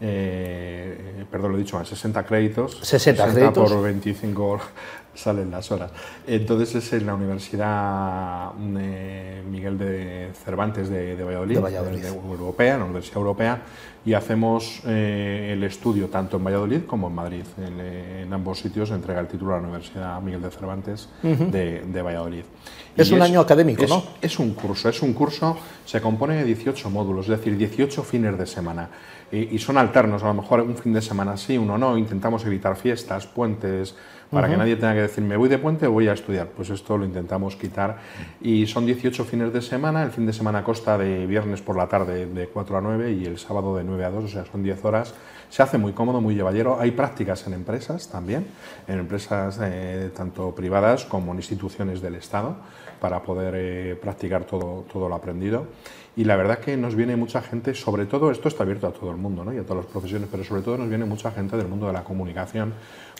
Eh, 0.00 1.24
perdón, 1.30 1.52
lo 1.52 1.58
he 1.58 1.60
dicho, 1.60 1.82
60 1.82 2.24
créditos. 2.24 2.78
60, 2.82 3.32
créditos. 3.32 3.72
por 3.72 3.82
25 3.82 4.60
salen 5.16 5.50
las 5.50 5.70
horas. 5.70 5.90
Entonces 6.26 6.74
es 6.76 6.92
en 6.92 7.06
la 7.06 7.14
Universidad 7.14 8.52
eh, 8.78 9.42
Miguel 9.50 9.78
de 9.78 10.30
Cervantes 10.44 10.88
de, 10.88 11.22
Valladolid, 11.22 11.58
de 11.58 12.08
Europea, 12.08 12.78
la 12.78 12.84
Universidad 12.84 13.16
Europea, 13.16 13.62
y 14.04 14.12
hacemos 14.12 14.82
eh, 14.86 15.50
el 15.52 15.64
estudio 15.64 16.08
tanto 16.08 16.36
en 16.36 16.44
Valladolid 16.44 16.82
como 16.86 17.08
en 17.08 17.14
Madrid. 17.14 17.44
En, 17.58 18.32
ambos 18.32 18.58
sitios 18.60 18.90
se 18.90 18.94
entrega 18.94 19.20
el 19.20 19.28
título 19.28 19.54
a 19.54 19.56
la 19.56 19.62
Universidad 19.62 20.20
Miguel 20.20 20.42
de 20.42 20.50
Cervantes 20.50 21.08
de, 21.22 22.02
Valladolid. 22.02 22.44
Es 22.96 23.10
un 23.10 23.22
año 23.22 23.40
académico, 23.40 23.84
¿no? 23.86 24.04
Es 24.20 24.38
un 24.38 24.52
curso, 24.54 24.88
es 24.88 25.02
un 25.02 25.12
curso, 25.12 25.56
se 25.84 26.00
compone 26.00 26.36
de 26.36 26.44
18 26.44 26.90
módulos, 26.90 27.28
es 27.28 27.38
decir, 27.38 27.56
18 27.56 28.02
fines 28.02 28.38
de 28.38 28.46
semana. 28.46 28.88
y 29.32 29.58
son 29.58 29.76
alternos, 29.78 30.22
a 30.22 30.26
lo 30.26 30.34
mejor 30.34 30.60
un 30.60 30.76
fin 30.76 30.92
de 30.92 31.02
semana 31.02 31.36
sí, 31.36 31.58
uno 31.58 31.78
no, 31.78 31.96
intentamos 31.98 32.44
evitar 32.44 32.76
fiestas, 32.76 33.26
puentes, 33.26 33.94
para 34.30 34.48
que 34.48 34.56
nadie 34.56 34.76
tenga 34.76 34.94
que 34.94 35.02
decir, 35.02 35.22
me 35.22 35.36
voy 35.36 35.48
de 35.48 35.58
puente 35.58 35.86
o 35.86 35.92
voy 35.92 36.08
a 36.08 36.12
estudiar. 36.12 36.48
Pues 36.48 36.70
esto 36.70 36.98
lo 36.98 37.04
intentamos 37.04 37.56
quitar. 37.56 37.98
Y 38.40 38.66
son 38.66 38.86
18 38.86 39.24
fines 39.24 39.52
de 39.52 39.62
semana, 39.62 40.02
el 40.02 40.10
fin 40.10 40.26
de 40.26 40.32
semana 40.32 40.64
consta 40.64 40.98
de 40.98 41.26
viernes 41.26 41.62
por 41.62 41.76
la 41.76 41.86
tarde 41.88 42.26
de 42.26 42.48
4 42.48 42.78
a 42.78 42.80
9 42.80 43.12
y 43.12 43.24
el 43.24 43.38
sábado 43.38 43.76
de 43.76 43.84
9 43.84 44.04
a 44.04 44.10
2, 44.10 44.24
o 44.24 44.28
sea, 44.28 44.44
son 44.44 44.62
10 44.62 44.84
horas. 44.84 45.14
Se 45.48 45.62
hace 45.62 45.78
muy 45.78 45.92
cómodo, 45.92 46.20
muy 46.20 46.34
llevadero. 46.34 46.80
Hay 46.80 46.90
prácticas 46.90 47.46
en 47.46 47.54
empresas 47.54 48.08
también, 48.08 48.46
en 48.88 48.98
empresas 48.98 49.60
eh, 49.62 50.10
tanto 50.16 50.54
privadas 50.54 51.04
como 51.04 51.32
en 51.32 51.38
instituciones 51.38 52.00
del 52.00 52.16
Estado, 52.16 52.56
para 53.00 53.22
poder 53.22 53.54
eh, 53.56 53.98
practicar 54.00 54.44
todo, 54.44 54.84
todo 54.90 55.08
lo 55.08 55.14
aprendido 55.14 55.66
y 56.16 56.24
la 56.24 56.34
verdad 56.36 56.58
que 56.60 56.78
nos 56.78 56.94
viene 56.94 57.14
mucha 57.14 57.42
gente, 57.42 57.74
sobre 57.74 58.06
todo 58.06 58.30
esto 58.30 58.48
está 58.48 58.62
abierto 58.62 58.86
a 58.86 58.90
todo 58.90 59.10
el 59.10 59.18
mundo 59.18 59.44
¿no? 59.44 59.52
y 59.52 59.58
a 59.58 59.62
todas 59.64 59.84
las 59.84 59.92
profesiones, 59.92 60.28
pero 60.30 60.42
sobre 60.44 60.62
todo 60.62 60.78
nos 60.78 60.88
viene 60.88 61.04
mucha 61.04 61.30
gente 61.30 61.58
del 61.58 61.68
mundo 61.68 61.86
de 61.88 61.92
la 61.92 62.02
comunicación, 62.02 62.72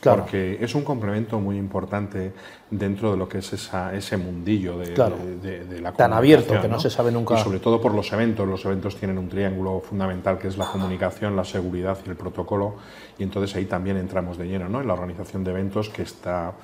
porque 0.03 0.57
es 0.59 0.75
un 0.75 0.83
complemento 0.83 1.39
muy 1.39 1.59
importante 1.59 2.33
dentro 2.71 3.11
de 3.13 3.19
lo 3.19 3.29
que 3.29 3.39
es 3.39 3.53
esa, 3.53 3.95
ese 3.95 4.17
mundillo 4.17 4.79
de, 4.79 4.97
la 4.97 5.11
comunicación. 5.11 5.95
Tan 5.95 6.13
abierto 6.15 6.59
que 6.59 6.69
no, 6.69 6.81
se 6.81 6.89
sabe 6.89 7.13
nunca. 7.13 7.35
Y 7.35 7.43
sobre 7.43 7.59
todo 7.59 7.83
por 7.83 7.95
los 7.95 8.11
eventos, 8.15 8.49
los 8.49 8.65
eventos 8.65 8.97
tienen 8.97 9.19
un 9.19 9.29
triángulo 9.29 9.81
fundamental 9.81 10.39
que 10.39 10.49
es 10.49 10.57
la 10.57 10.65
comunicación, 10.65 11.37
la 11.37 11.45
seguridad 11.45 11.99
y 12.07 12.09
el 12.09 12.17
protocolo, 12.17 12.77
y 13.19 13.25
entonces 13.25 13.55
ahí 13.57 13.67
también 13.67 13.99
entramos 13.99 14.39
de 14.39 14.49
lleno 14.49 14.71
¿no? 14.71 14.81
en 14.81 14.87
la 14.87 14.95
organización 14.95 15.45
de 15.45 15.51
eventos 15.51 15.91
que 15.91 16.01
está 16.01 16.55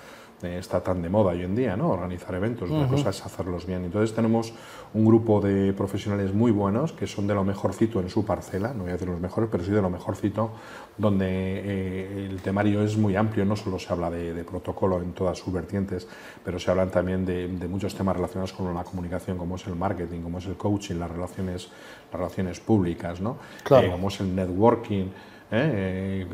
está 0.43 0.83
tan 0.83 1.03
de 1.03 1.09
moda 1.09 1.33
hoy 1.33 1.43
en 1.43 1.55
día, 1.55 1.77
¿no? 1.77 1.91
Organizar 1.91 2.35
eventos, 2.35 2.71
una 2.71 2.89
cosa 2.89 3.11
es 3.11 3.25
hacerlos 3.25 3.67
bien. 3.67 3.85
Entonces 3.85 4.15
tenemos 4.15 4.53
un 4.95 5.05
grupo 5.05 5.41
de 5.41 5.73
profesionales 5.73 6.35
muy 6.35 6.51
buenos 6.51 6.93
que 6.93 7.07
son 7.07 7.27
de 7.27 7.35
lo 7.35 7.45
mejorcito 7.45 8.01
en 8.01 8.11
su 8.11 8.25
parcela, 8.25 8.75
no 8.75 8.83
voy 8.83 8.91
a 8.91 8.93
decir 8.95 9.09
los 9.09 9.21
mejores, 9.21 9.49
pero 9.51 9.65
sí 9.65 9.71
de 9.71 9.81
lo 9.81 9.91
mejorcito, 9.91 10.51
donde 10.99 11.27
eh, 11.29 12.29
el 12.31 12.43
temario 12.43 12.83
es 12.83 12.97
muy 12.97 13.17
amplio, 13.17 13.45
no 13.45 13.57
solo 13.57 13.79
se 13.79 13.93
habla 13.93 14.11
de, 14.11 14.45
protocolo 14.45 15.01
en 15.01 15.13
todas 15.13 15.39
sus 15.39 15.53
vertientes, 15.53 16.07
pero 16.45 16.59
se 16.59 16.71
hablan 16.71 16.91
también 16.91 17.25
de, 17.25 17.49
muchos 17.69 17.95
temas 17.95 18.17
relacionados 18.17 18.53
con 18.53 18.75
la 18.75 18.85
comunicación, 18.85 19.39
como 19.39 19.57
es 19.57 19.67
el 19.67 19.77
marketing, 19.77 20.21
como 20.21 20.39
es 20.39 20.47
el 20.47 20.57
coaching, 20.57 20.97
las 20.97 21.11
relaciones, 21.11 21.69
las 22.11 22.21
relaciones 22.21 22.61
públicas, 22.61 23.21
¿no? 23.21 23.39
Claro. 23.63 23.87
Eh, 23.87 23.91
como 23.91 24.09
es 24.09 24.21
el 24.21 24.35
networking. 24.35 25.07
¿Eh? 25.53 26.27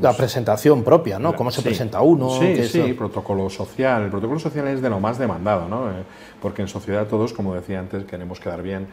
la 0.00 0.12
presentación 0.14 0.82
propia, 0.82 1.18
¿no? 1.18 1.36
Cómo 1.36 1.50
se 1.50 1.62
presenta 1.62 2.00
uno. 2.00 2.30
Sí, 2.30 2.66
sí, 2.66 2.92
protocolo 2.94 3.48
social. 3.50 4.04
El 4.04 4.10
protocolo 4.10 4.40
social 4.40 4.66
es 4.68 4.80
de 4.80 4.90
lo 4.90 4.98
más 4.98 5.18
demandado, 5.18 5.68
¿no? 5.68 5.90
Eh, 5.90 6.02
porque 6.40 6.62
en 6.62 6.68
sociedad 6.68 7.06
todos, 7.06 7.32
como 7.32 7.54
decía 7.54 7.78
antes, 7.78 8.04
queremos 8.04 8.40
quedar 8.40 8.62
bien 8.62 8.88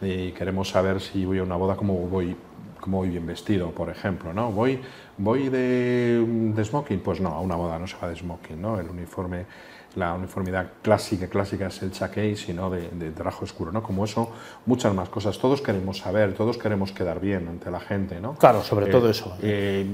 y 0.00 0.32
queremos 0.32 0.68
saber 0.68 1.00
si 1.00 1.24
voy 1.24 1.38
a 1.38 1.42
una 1.42 1.56
boda 1.56 1.76
cómo 1.76 1.94
voy 1.94 2.36
cómo 2.80 2.98
voy 2.98 3.08
bien 3.08 3.26
vestido, 3.26 3.72
por 3.72 3.90
ejemplo, 3.90 4.32
¿no? 4.32 4.52
Voy, 4.52 4.80
voy 5.18 5.48
de, 5.48 6.24
de 6.54 6.64
smoking, 6.64 7.00
pues 7.00 7.20
no, 7.20 7.30
a 7.30 7.40
una 7.40 7.56
boda 7.56 7.80
no 7.80 7.88
se 7.88 7.96
va 7.96 8.08
de 8.08 8.14
smoking, 8.14 8.62
¿no? 8.62 8.78
El 8.78 8.88
uniforme 8.88 9.46
la 9.96 10.12
uniformidad 10.12 10.66
clásica, 10.82 11.26
clásica 11.26 11.66
es 11.66 11.82
el 11.82 11.90
chaqué, 11.90 12.36
sino 12.36 12.70
de, 12.70 12.90
de, 12.90 13.10
traje 13.10 13.44
oscuro, 13.44 13.72
¿no? 13.72 13.82
Como 13.82 14.04
eso, 14.04 14.30
muchas 14.66 14.94
más 14.94 15.08
cosas. 15.08 15.38
Todos 15.38 15.62
queremos 15.62 15.98
saber, 15.98 16.34
todos 16.34 16.58
queremos 16.58 16.92
quedar 16.92 17.18
bien 17.18 17.48
ante 17.48 17.70
la 17.70 17.80
gente, 17.80 18.20
¿no? 18.20 18.34
Claro, 18.34 18.62
sobre 18.62 18.86
todo 18.86 19.08
eh, 19.08 19.10
eso. 19.10 19.36
Eh, 19.42 19.86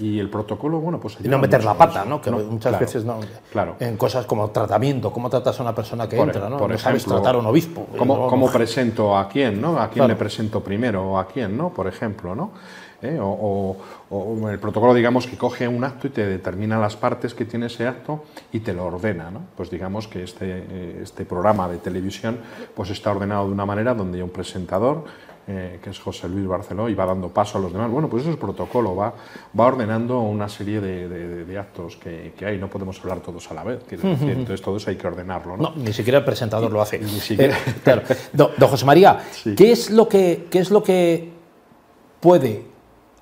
y 0.00 0.18
el 0.20 0.30
protocolo, 0.30 0.78
bueno, 0.78 1.00
pues... 1.00 1.18
Y 1.22 1.28
no 1.28 1.38
meter 1.38 1.64
la 1.64 1.74
pata, 1.74 2.04
¿no? 2.04 2.20
Que 2.20 2.30
muchas 2.30 2.78
veces 2.78 3.04
no... 3.04 3.18
Claro. 3.50 3.76
En 3.80 3.96
cosas 3.96 4.26
como 4.26 4.48
tratamiento, 4.50 5.12
cómo 5.12 5.28
tratas 5.28 5.58
a 5.58 5.62
una 5.64 5.74
persona 5.74 6.08
que 6.08 6.18
entra, 6.18 6.48
¿no? 6.48 6.56
Por 6.56 6.70
no 6.70 6.78
sabes 6.78 7.04
tratar 7.04 7.34
a 7.34 7.38
un 7.38 7.46
obispo. 7.46 7.86
¿Cómo, 7.98 8.28
cómo 8.28 8.50
presento 8.52 9.16
a 9.16 9.28
quién, 9.28 9.60
¿no? 9.60 9.80
A 9.80 9.90
quién 9.90 10.06
le 10.06 10.14
presento 10.14 10.62
primero 10.62 11.02
o 11.02 11.18
a 11.18 11.26
quién, 11.26 11.56
¿no? 11.56 11.70
Por 11.70 11.88
ejemplo, 11.88 12.34
¿no? 12.36 12.52
¿Eh? 13.02 13.18
o, 13.20 13.76
el 14.50 14.58
protocolo, 14.58 14.94
digamos, 14.94 15.26
que 15.26 15.36
coge 15.36 15.68
un 15.68 15.84
acto 15.84 16.06
y 16.06 16.10
te 16.10 16.26
determina 16.26 16.78
las 16.78 16.96
partes 16.96 17.34
que 17.34 17.44
tiene 17.44 17.66
ese 17.66 17.86
acto 17.86 18.24
y 18.52 18.60
te 18.60 18.72
lo 18.72 18.86
ordena. 18.86 19.30
¿no? 19.30 19.42
Pues 19.56 19.70
digamos 19.70 20.08
que 20.08 20.22
este, 20.22 20.64
eh, 20.70 21.00
este 21.02 21.24
programa 21.24 21.68
de 21.68 21.78
televisión 21.78 22.38
pues 22.74 22.90
está 22.90 23.10
ordenado 23.10 23.46
de 23.46 23.52
una 23.52 23.66
manera 23.66 23.94
donde 23.94 24.18
hay 24.18 24.22
un 24.22 24.30
presentador, 24.30 25.04
eh, 25.50 25.78
que 25.82 25.90
es 25.90 25.98
José 25.98 26.28
Luis 26.28 26.46
Barceló, 26.46 26.90
y 26.90 26.94
va 26.94 27.06
dando 27.06 27.28
paso 27.28 27.56
a 27.56 27.60
los 27.60 27.72
demás. 27.72 27.90
Bueno, 27.90 28.08
pues 28.08 28.22
eso 28.22 28.32
es 28.32 28.36
protocolo, 28.36 28.94
va, 28.94 29.14
va 29.58 29.66
ordenando 29.66 30.20
una 30.20 30.46
serie 30.46 30.80
de, 30.80 31.58
actos 31.58 31.96
que, 31.96 32.32
hay, 32.44 32.58
no 32.58 32.68
podemos 32.68 33.00
hablar 33.00 33.20
todos 33.20 33.50
a 33.50 33.54
la 33.54 33.64
vez, 33.64 33.80
entonces 33.90 34.60
todo 34.60 34.76
eso 34.76 34.90
hay 34.90 34.96
que 34.96 35.06
ordenarlo. 35.06 35.56
No, 35.56 35.72
ni 35.74 35.92
siquiera 35.92 36.18
el 36.18 36.24
presentador 36.24 36.70
lo 36.70 36.82
hace. 36.82 36.98
Ni 36.98 37.08
siquiera. 37.08 37.56
Eh, 37.56 37.74
claro. 37.82 38.02
don, 38.32 38.50
José 38.60 38.84
María, 38.84 39.20
¿qué, 39.56 39.72
es 39.72 39.90
lo 39.90 40.06
que, 40.06 40.48
¿qué 40.50 40.58
es 40.58 40.70
lo 40.70 40.82
que 40.82 41.32
puede 42.20 42.67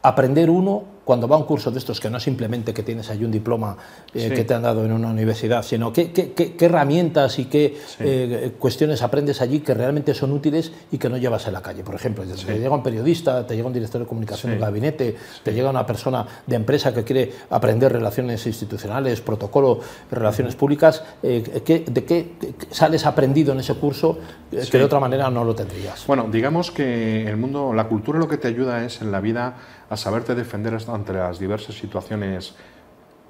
aprender 0.08 0.50
uno 0.50 0.96
cuando 1.06 1.28
va 1.28 1.36
a 1.36 1.38
un 1.38 1.44
curso 1.44 1.70
de 1.70 1.78
estos, 1.78 2.00
que 2.00 2.10
no 2.10 2.18
simplemente 2.18 2.74
que 2.74 2.82
tienes 2.82 3.08
ahí 3.10 3.24
un 3.24 3.30
diploma 3.30 3.76
eh, 4.12 4.28
que 4.34 4.42
te 4.42 4.54
han 4.54 4.62
dado 4.62 4.84
en 4.84 4.90
una 4.90 5.06
universidad, 5.06 5.62
sino 5.62 5.92
qué, 5.92 6.10
qué, 6.10 6.56
herramientas 6.58 7.38
y 7.38 7.44
qué 7.44 7.78
eh, 8.00 8.50
cuestiones 8.58 9.02
aprendes 9.02 9.40
allí 9.40 9.60
que 9.60 9.72
realmente 9.72 10.14
son 10.14 10.32
útiles 10.32 10.72
y 10.90 10.98
que 10.98 11.08
no 11.08 11.16
llevas 11.16 11.46
en 11.46 11.52
la 11.52 11.62
calle. 11.62 11.84
Por 11.84 11.94
ejemplo, 11.94 12.24
te 12.24 12.58
llega 12.58 12.74
un 12.74 12.82
periodista, 12.82 13.46
te 13.46 13.54
llega 13.54 13.68
un 13.68 13.72
director 13.72 14.00
de 14.00 14.06
comunicación 14.08 14.50
del 14.50 14.60
gabinete, 14.60 15.14
te 15.44 15.54
llega 15.54 15.70
una 15.70 15.86
persona 15.86 16.26
de 16.44 16.56
empresa 16.56 16.92
que 16.92 17.04
quiere 17.04 17.32
aprender 17.50 17.92
relaciones 17.92 18.44
institucionales, 18.44 19.20
protocolo, 19.20 19.78
relaciones 20.10 20.56
públicas, 20.56 21.04
eh, 21.22 21.84
¿de 21.86 22.04
qué 22.04 22.32
sales 22.72 23.06
aprendido 23.06 23.52
en 23.52 23.60
ese 23.60 23.74
curso 23.74 24.18
que 24.50 24.76
de 24.76 24.84
otra 24.84 24.98
manera 24.98 25.30
no 25.30 25.44
lo 25.44 25.54
tendrías? 25.54 26.04
Bueno, 26.08 26.26
digamos 26.32 26.72
que 26.72 27.28
el 27.28 27.36
mundo, 27.36 27.72
la 27.72 27.86
cultura 27.86 28.18
lo 28.18 28.26
que 28.26 28.38
te 28.38 28.48
ayuda 28.48 28.84
es 28.84 29.00
en 29.02 29.12
la 29.12 29.20
vida 29.20 29.54
a 29.88 29.96
saberte 29.96 30.34
defender 30.34 30.76
ante 30.88 31.12
las 31.12 31.38
diversas 31.38 31.76
situaciones 31.76 32.54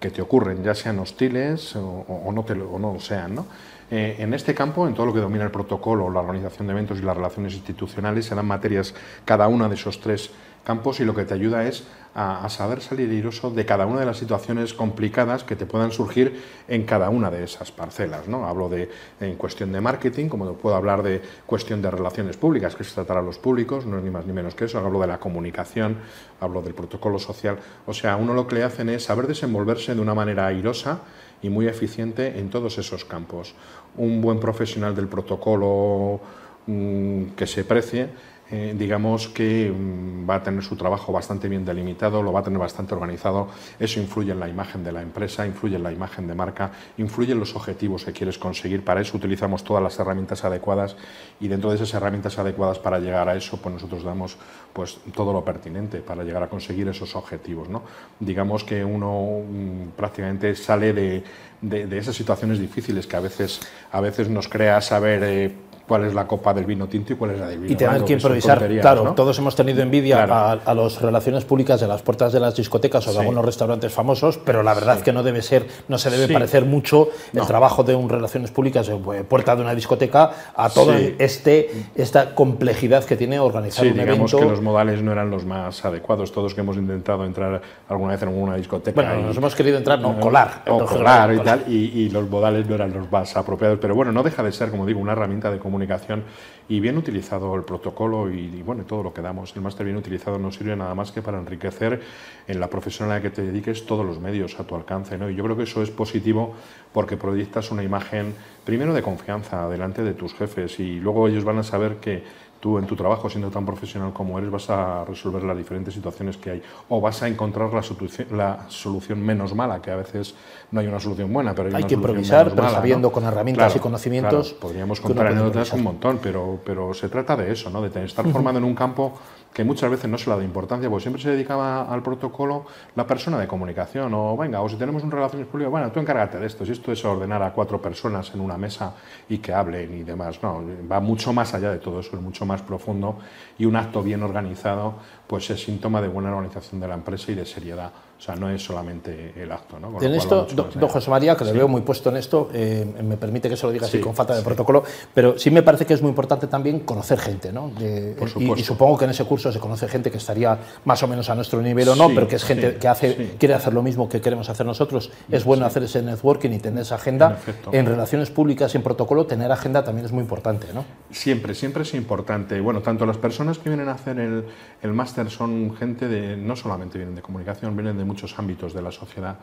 que 0.00 0.10
te 0.10 0.20
ocurren, 0.20 0.62
ya 0.62 0.74
sean 0.74 0.98
hostiles 0.98 1.74
o, 1.76 2.30
no, 2.32 2.44
te, 2.44 2.52
o 2.52 2.78
no 2.78 3.00
sean. 3.00 3.34
¿no? 3.34 3.46
Eh, 3.90 4.16
en 4.18 4.34
este 4.34 4.54
campo, 4.54 4.86
en 4.86 4.94
todo 4.94 5.06
lo 5.06 5.14
que 5.14 5.20
domina 5.20 5.44
el 5.44 5.50
protocolo, 5.50 6.10
la 6.10 6.20
organización 6.20 6.66
de 6.66 6.72
eventos 6.72 6.98
y 6.98 7.02
las 7.02 7.16
relaciones 7.16 7.54
institucionales, 7.54 8.26
se 8.26 8.34
dan 8.34 8.46
materias 8.46 8.94
cada 9.24 9.48
una 9.48 9.68
de 9.68 9.74
esos 9.74 10.00
tres 10.00 10.30
campos 10.66 10.98
y 10.98 11.04
lo 11.04 11.14
que 11.14 11.24
te 11.24 11.32
ayuda 11.32 11.64
es 11.64 11.84
a, 12.12 12.48
saber 12.48 12.80
salir 12.80 13.12
iroso 13.12 13.50
de 13.50 13.64
cada 13.64 13.86
una 13.86 14.00
de 14.00 14.06
las 14.06 14.16
situaciones 14.16 14.74
complicadas 14.74 15.44
que 15.44 15.54
te 15.54 15.64
puedan 15.64 15.92
surgir 15.92 16.42
en 16.66 16.84
cada 16.84 17.08
una 17.08 17.30
de 17.30 17.44
esas 17.44 17.70
parcelas. 17.70 18.26
¿no? 18.26 18.48
Hablo 18.48 18.68
de 18.68 18.90
en 19.20 19.36
cuestión 19.36 19.70
de 19.70 19.80
marketing, 19.80 20.28
como 20.28 20.52
puedo 20.54 20.74
hablar 20.74 21.04
de 21.04 21.22
cuestión 21.46 21.80
de 21.82 21.90
relaciones 21.90 22.36
públicas, 22.36 22.74
que 22.74 22.82
se 22.82 22.94
tratará 22.94 23.20
a 23.20 23.22
los 23.22 23.38
públicos, 23.38 23.86
no 23.86 23.98
es 23.98 24.02
ni 24.02 24.10
más 24.10 24.26
ni 24.26 24.32
menos 24.32 24.56
que 24.56 24.64
eso. 24.64 24.80
Hablo 24.80 24.98
de 25.00 25.06
la 25.06 25.20
comunicación, 25.20 25.98
hablo 26.40 26.62
del 26.62 26.74
protocolo 26.74 27.20
social. 27.20 27.58
O 27.86 27.94
sea, 27.94 28.16
uno 28.16 28.34
lo 28.34 28.48
que 28.48 28.56
le 28.56 28.64
hacen 28.64 28.88
es 28.88 29.04
saber 29.04 29.28
desenvolverse 29.28 29.94
de 29.94 30.00
una 30.00 30.14
manera 30.14 30.48
airosa 30.48 31.02
y 31.42 31.48
muy 31.48 31.68
eficiente 31.68 32.40
en 32.40 32.50
todos 32.50 32.78
esos 32.78 33.04
campos. 33.04 33.54
Un 33.96 34.20
buen 34.20 34.40
profesional 34.40 34.96
del 34.96 35.06
protocolo 35.06 36.20
mm, 36.66 37.26
que 37.36 37.46
se 37.46 37.62
precie 37.62 38.08
eh, 38.50 38.74
digamos 38.78 39.28
que 39.28 39.72
mm, 39.72 40.28
va 40.28 40.36
a 40.36 40.42
tener 40.42 40.62
su 40.62 40.76
trabajo 40.76 41.12
bastante 41.12 41.48
bien 41.48 41.64
delimitado, 41.64 42.22
lo 42.22 42.32
va 42.32 42.40
a 42.40 42.42
tener 42.44 42.60
bastante 42.60 42.94
organizado, 42.94 43.48
eso 43.80 44.00
influye 44.00 44.30
en 44.30 44.38
la 44.38 44.48
imagen 44.48 44.84
de 44.84 44.92
la 44.92 45.02
empresa, 45.02 45.44
influye 45.44 45.74
en 45.76 45.82
la 45.82 45.90
imagen 45.90 46.28
de 46.28 46.34
marca, 46.34 46.70
influye 46.96 47.32
en 47.32 47.40
los 47.40 47.56
objetivos 47.56 48.04
que 48.04 48.12
quieres 48.12 48.38
conseguir, 48.38 48.84
para 48.84 49.00
eso 49.00 49.16
utilizamos 49.16 49.64
todas 49.64 49.82
las 49.82 49.98
herramientas 49.98 50.44
adecuadas 50.44 50.96
y 51.40 51.48
dentro 51.48 51.70
de 51.70 51.76
esas 51.76 51.92
herramientas 51.94 52.38
adecuadas 52.38 52.78
para 52.78 53.00
llegar 53.00 53.28
a 53.28 53.34
eso, 53.34 53.56
pues 53.60 53.74
nosotros 53.74 54.04
damos 54.04 54.36
pues 54.72 54.98
todo 55.14 55.32
lo 55.32 55.44
pertinente 55.44 55.98
para 55.98 56.22
llegar 56.22 56.42
a 56.42 56.48
conseguir 56.48 56.86
esos 56.86 57.16
objetivos. 57.16 57.68
¿no? 57.68 57.82
Digamos 58.20 58.62
que 58.62 58.84
uno 58.84 59.40
mm, 59.40 59.88
prácticamente 59.96 60.54
sale 60.54 60.92
de, 60.92 61.24
de, 61.62 61.98
esas 61.98 62.14
situaciones 62.14 62.60
difíciles 62.60 63.06
que 63.06 63.16
a 63.16 63.20
veces, 63.20 63.60
a 63.90 64.00
veces 64.00 64.28
nos 64.28 64.48
crea 64.48 64.80
saber... 64.80 65.22
Eh, 65.24 65.54
cuál 65.86 66.04
es 66.04 66.14
la 66.14 66.26
copa 66.26 66.52
del 66.52 66.64
vino 66.64 66.86
tinto 66.88 67.12
y 67.12 67.16
cuál 67.16 67.32
es 67.32 67.40
la 67.40 67.48
del 67.48 67.60
vino 67.60 67.72
Y 67.72 67.76
tener 67.76 68.04
que 68.04 68.14
improvisar. 68.14 68.66
Claro, 68.80 69.14
todos 69.14 69.38
hemos 69.38 69.54
tenido 69.54 69.82
envidia 69.82 70.24
a, 70.24 70.74
las 70.74 71.00
relaciones 71.00 71.44
públicas 71.44 71.80
de 71.80 71.86
las 71.86 72.02
puertas 72.02 72.32
de 72.32 72.40
las 72.40 72.54
discotecas 72.54 73.06
o 73.08 73.12
de 73.12 73.20
algunos 73.20 73.44
restaurantes 73.44 73.92
famosos, 73.92 74.38
pero 74.38 74.62
la 74.62 74.74
verdad 74.74 74.96
es 74.96 75.02
que 75.02 75.12
no 75.12 75.22
debe 75.22 75.42
ser, 75.42 75.66
no 75.88 75.98
se 75.98 76.10
debe 76.10 76.32
parecer 76.32 76.64
mucho 76.64 77.08
el 77.32 77.46
trabajo 77.46 77.84
de 77.84 77.94
un 77.94 78.08
relaciones 78.08 78.50
públicas 78.50 78.86
de 78.86 78.96
puerta 79.24 79.56
de 79.56 79.62
una 79.62 79.74
discoteca 79.74 80.30
a 80.54 80.70
toda 80.70 80.98
este, 81.18 81.70
esta 81.94 82.34
complejidad 82.34 83.04
que 83.04 83.16
tiene 83.16 83.38
organizar 83.38 83.86
un 83.86 83.94
digamos 83.94 84.34
que 84.34 84.44
los 84.44 84.60
modales 84.60 85.02
no 85.02 85.12
eran 85.12 85.30
los 85.30 85.44
más 85.44 85.84
adecuados. 85.84 86.32
Todos 86.32 86.54
que 86.54 86.60
hemos 86.60 86.76
intentado 86.76 87.24
entrar 87.24 87.60
alguna 87.88 88.12
vez 88.12 88.22
en 88.22 88.28
alguna 88.28 88.56
discoteca. 88.56 89.00
Bueno, 89.00 89.22
nos 89.22 89.36
hemos 89.36 89.54
querido 89.54 89.78
entrar, 89.78 90.00
no, 90.00 90.18
colar. 90.18 90.62
O 90.68 90.84
colar 90.84 91.32
y 91.34 91.38
tal, 91.40 91.64
y, 91.68 92.08
los 92.10 92.28
modales 92.30 92.68
no 92.68 92.74
eran 92.74 92.92
los 92.92 93.10
más 93.10 93.36
apropiados. 93.36 93.78
Pero 93.80 93.94
bueno, 93.94 94.12
no 94.12 94.22
deja 94.22 94.42
de 94.42 94.52
ser, 94.52 94.70
como 94.70 94.86
digo, 94.86 95.00
una 95.00 95.12
herramienta 95.12 95.50
de 95.50 95.58
comunicación 95.58 95.75
comunicación 95.76 96.24
y 96.68 96.80
bien 96.80 96.96
utilizado 96.96 97.54
el 97.54 97.62
protocolo 97.62 98.30
y, 98.30 98.62
bueno, 98.62 98.84
todo 98.84 99.02
lo 99.02 99.12
que 99.12 99.20
damos. 99.20 99.54
El 99.54 99.62
máster 99.62 99.84
bien 99.84 99.98
utilizado 99.98 100.38
no 100.38 100.50
sirve 100.50 100.74
nada 100.74 100.94
más 100.94 101.12
que 101.12 101.20
para 101.20 101.38
enriquecer 101.38 102.00
en 102.48 102.58
la 102.58 102.68
profesión 102.68 103.10
a 103.10 103.16
la 103.16 103.22
que 103.22 103.30
te 103.30 103.42
dediques 103.42 103.84
todos 103.84 104.04
los 104.04 104.18
medios 104.18 104.58
a 104.58 104.64
tu 104.64 104.74
alcance. 104.74 105.18
¿no? 105.18 105.30
Y 105.30 105.36
yo 105.36 105.44
creo 105.44 105.56
que 105.56 105.64
eso 105.64 105.82
es 105.82 105.90
positivo 105.90 106.54
porque 106.92 107.16
proyectas 107.16 107.70
una 107.70 107.82
imagen 107.82 108.34
primero 108.64 108.94
de 108.94 109.02
confianza 109.02 109.68
delante 109.68 110.02
de 110.02 110.14
tus 110.14 110.34
jefes 110.34 110.80
y 110.80 110.98
luego 110.98 111.28
ellos 111.28 111.44
van 111.44 111.58
a 111.58 111.62
saber 111.62 111.96
que 111.96 112.24
tú 112.66 112.78
en 112.78 112.86
tu 112.86 112.96
trabajo, 112.96 113.30
siendo 113.30 113.48
tan 113.48 113.64
profesional 113.64 114.12
como 114.12 114.38
eres, 114.38 114.50
vas 114.50 114.68
a 114.70 115.04
resolver 115.04 115.44
las 115.44 115.56
diferentes 115.56 115.94
situaciones 115.94 116.36
que 116.36 116.50
hay 116.50 116.62
o 116.88 117.00
vas 117.00 117.22
a 117.22 117.28
encontrar 117.28 117.72
la, 117.72 117.80
solución, 117.80 118.26
la 118.32 118.66
solución 118.68 119.22
menos 119.22 119.54
mala, 119.54 119.80
que 119.80 119.92
a 119.92 119.96
veces 119.96 120.34
no 120.72 120.80
hay 120.80 120.88
una 120.88 120.98
solución 120.98 121.32
buena, 121.32 121.54
pero 121.54 121.68
hay, 121.68 121.76
hay 121.76 121.84
que 121.84 121.94
improvisar, 121.94 122.52
pero 122.52 122.68
sabiendo 122.68 123.12
con 123.12 123.22
herramientas 123.22 123.76
y 123.76 123.78
conocimientos. 123.78 124.52
podríamos 124.54 125.00
contar 125.00 125.28
anécdotas 125.28 125.72
un 125.74 125.84
montón, 125.84 126.18
pero, 126.20 126.58
pero 126.64 126.92
se 126.92 127.08
trata 127.08 127.36
de 127.36 127.52
eso, 127.52 127.70
¿no? 127.70 127.80
de 127.80 128.04
estar 128.04 128.26
formado 128.28 128.58
en 128.58 128.64
un 128.64 128.74
campo 128.74 129.16
que 129.56 129.64
muchas 129.64 129.90
veces 129.90 130.10
no 130.10 130.18
se 130.18 130.28
le 130.28 130.36
da 130.36 130.44
importancia, 130.44 130.90
porque 130.90 131.04
siempre 131.04 131.22
se 131.22 131.30
dedicaba 131.30 131.90
al 131.90 132.02
protocolo 132.02 132.66
la 132.94 133.06
persona 133.06 133.38
de 133.38 133.48
comunicación, 133.48 134.12
o 134.12 134.36
venga, 134.36 134.60
o 134.60 134.68
si 134.68 134.76
tenemos 134.76 135.02
un 135.02 135.10
relaciones 135.10 135.46
públicas, 135.46 135.70
bueno, 135.70 135.90
tú 135.90 135.98
encárgate 135.98 136.38
de 136.38 136.46
esto, 136.46 136.66
si 136.66 136.72
esto 136.72 136.92
es 136.92 137.02
ordenar 137.06 137.42
a 137.42 137.54
cuatro 137.54 137.80
personas 137.80 138.30
en 138.34 138.42
una 138.42 138.58
mesa 138.58 138.92
y 139.30 139.38
que 139.38 139.54
hablen 139.54 139.94
y 139.94 140.02
demás, 140.02 140.42
no, 140.42 140.62
va 140.92 141.00
mucho 141.00 141.32
más 141.32 141.54
allá 141.54 141.70
de 141.70 141.78
todo 141.78 142.00
eso, 142.00 142.16
es 142.16 142.22
mucho 142.22 142.44
más 142.44 142.55
profundo 142.62 143.18
y 143.58 143.64
un 143.64 143.76
acto 143.76 144.02
bien 144.02 144.22
organizado 144.22 144.94
pues 145.26 145.50
es 145.50 145.62
síntoma 145.62 146.00
de 146.00 146.08
buena 146.08 146.30
organización 146.30 146.80
de 146.80 146.88
la 146.88 146.94
empresa 146.94 147.32
y 147.32 147.34
de 147.34 147.46
seriedad. 147.46 147.92
O 148.18 148.22
sea, 148.22 148.34
no 148.34 148.48
es 148.48 148.64
solamente 148.64 149.34
el 149.36 149.52
acto. 149.52 149.78
¿no? 149.78 150.00
en 150.00 150.14
esto, 150.14 150.46
don 150.54 150.88
José 150.88 151.10
María, 151.10 151.36
que 151.36 151.44
le 151.44 151.52
veo 151.52 151.68
muy 151.68 151.82
puesto 151.82 152.08
en 152.08 152.16
esto, 152.16 152.48
eh, 152.52 152.86
me 153.02 153.16
permite 153.18 153.48
que 153.48 153.56
se 153.56 153.66
lo 153.66 153.72
diga 153.72 153.86
así 153.86 154.00
con 154.00 154.14
falta 154.14 154.34
de 154.34 154.42
protocolo, 154.42 154.84
pero 155.12 155.38
sí 155.38 155.50
me 155.50 155.62
parece 155.62 155.84
que 155.84 155.92
es 155.92 156.00
muy 156.00 156.08
importante 156.08 156.46
también 156.46 156.80
conocer 156.80 157.18
gente. 157.18 157.52
¿no? 157.52 157.70
y, 157.78 158.62
supongo 158.62 158.96
que 158.96 159.04
en 159.04 159.10
ese 159.10 159.24
curso 159.24 159.52
se 159.52 159.60
conoce 159.60 159.86
gente 159.86 160.10
que 160.10 160.16
estaría 160.16 160.58
más 160.84 161.02
o 161.02 161.08
menos 161.08 161.28
a 161.28 161.34
nuestro 161.34 161.60
nivel 161.60 161.88
o 161.90 161.94
no, 161.94 162.08
pero 162.08 162.26
que 162.26 162.36
es 162.36 162.44
gente 162.44 162.76
que 162.76 162.88
hace, 162.88 163.34
quiere 163.38 163.54
hacer 163.54 163.74
lo 163.74 163.82
mismo 163.82 164.08
que 164.08 164.20
queremos 164.20 164.48
hacer 164.48 164.64
nosotros. 164.64 165.10
Es 165.30 165.44
bueno 165.44 165.66
hacer 165.66 165.82
ese 165.82 166.02
networking 166.02 166.50
y 166.50 166.58
tener 166.58 166.82
esa 166.82 166.94
agenda. 166.94 167.38
En, 167.70 167.86
relaciones 167.86 168.30
públicas 168.30 168.74
y 168.74 168.78
en 168.78 168.82
protocolo, 168.82 169.26
tener 169.26 169.52
agenda 169.52 169.84
también 169.84 170.06
es 170.06 170.12
muy 170.12 170.22
importante. 170.22 170.68
¿no? 170.74 170.84
Siempre, 171.10 171.54
siempre 171.54 171.82
es 171.82 171.94
importante. 171.94 172.60
Bueno, 172.60 172.80
tanto 172.80 173.04
las 173.04 173.18
personas 173.18 173.58
que 173.58 173.68
vienen 173.68 173.88
a 173.88 173.92
hacer 173.92 174.18
el, 174.18 174.44
el 174.82 174.92
máster 174.92 175.30
son 175.30 175.76
gente 175.76 176.08
de, 176.08 176.36
no 176.36 176.56
solamente 176.56 176.98
vienen 176.98 177.14
de 177.14 177.22
comunicación, 177.22 177.76
vienen 177.76 177.98
de 177.98 178.05
muchos 178.06 178.38
ámbitos 178.38 178.72
de 178.72 178.82
la 178.82 178.92
sociedad, 178.92 179.36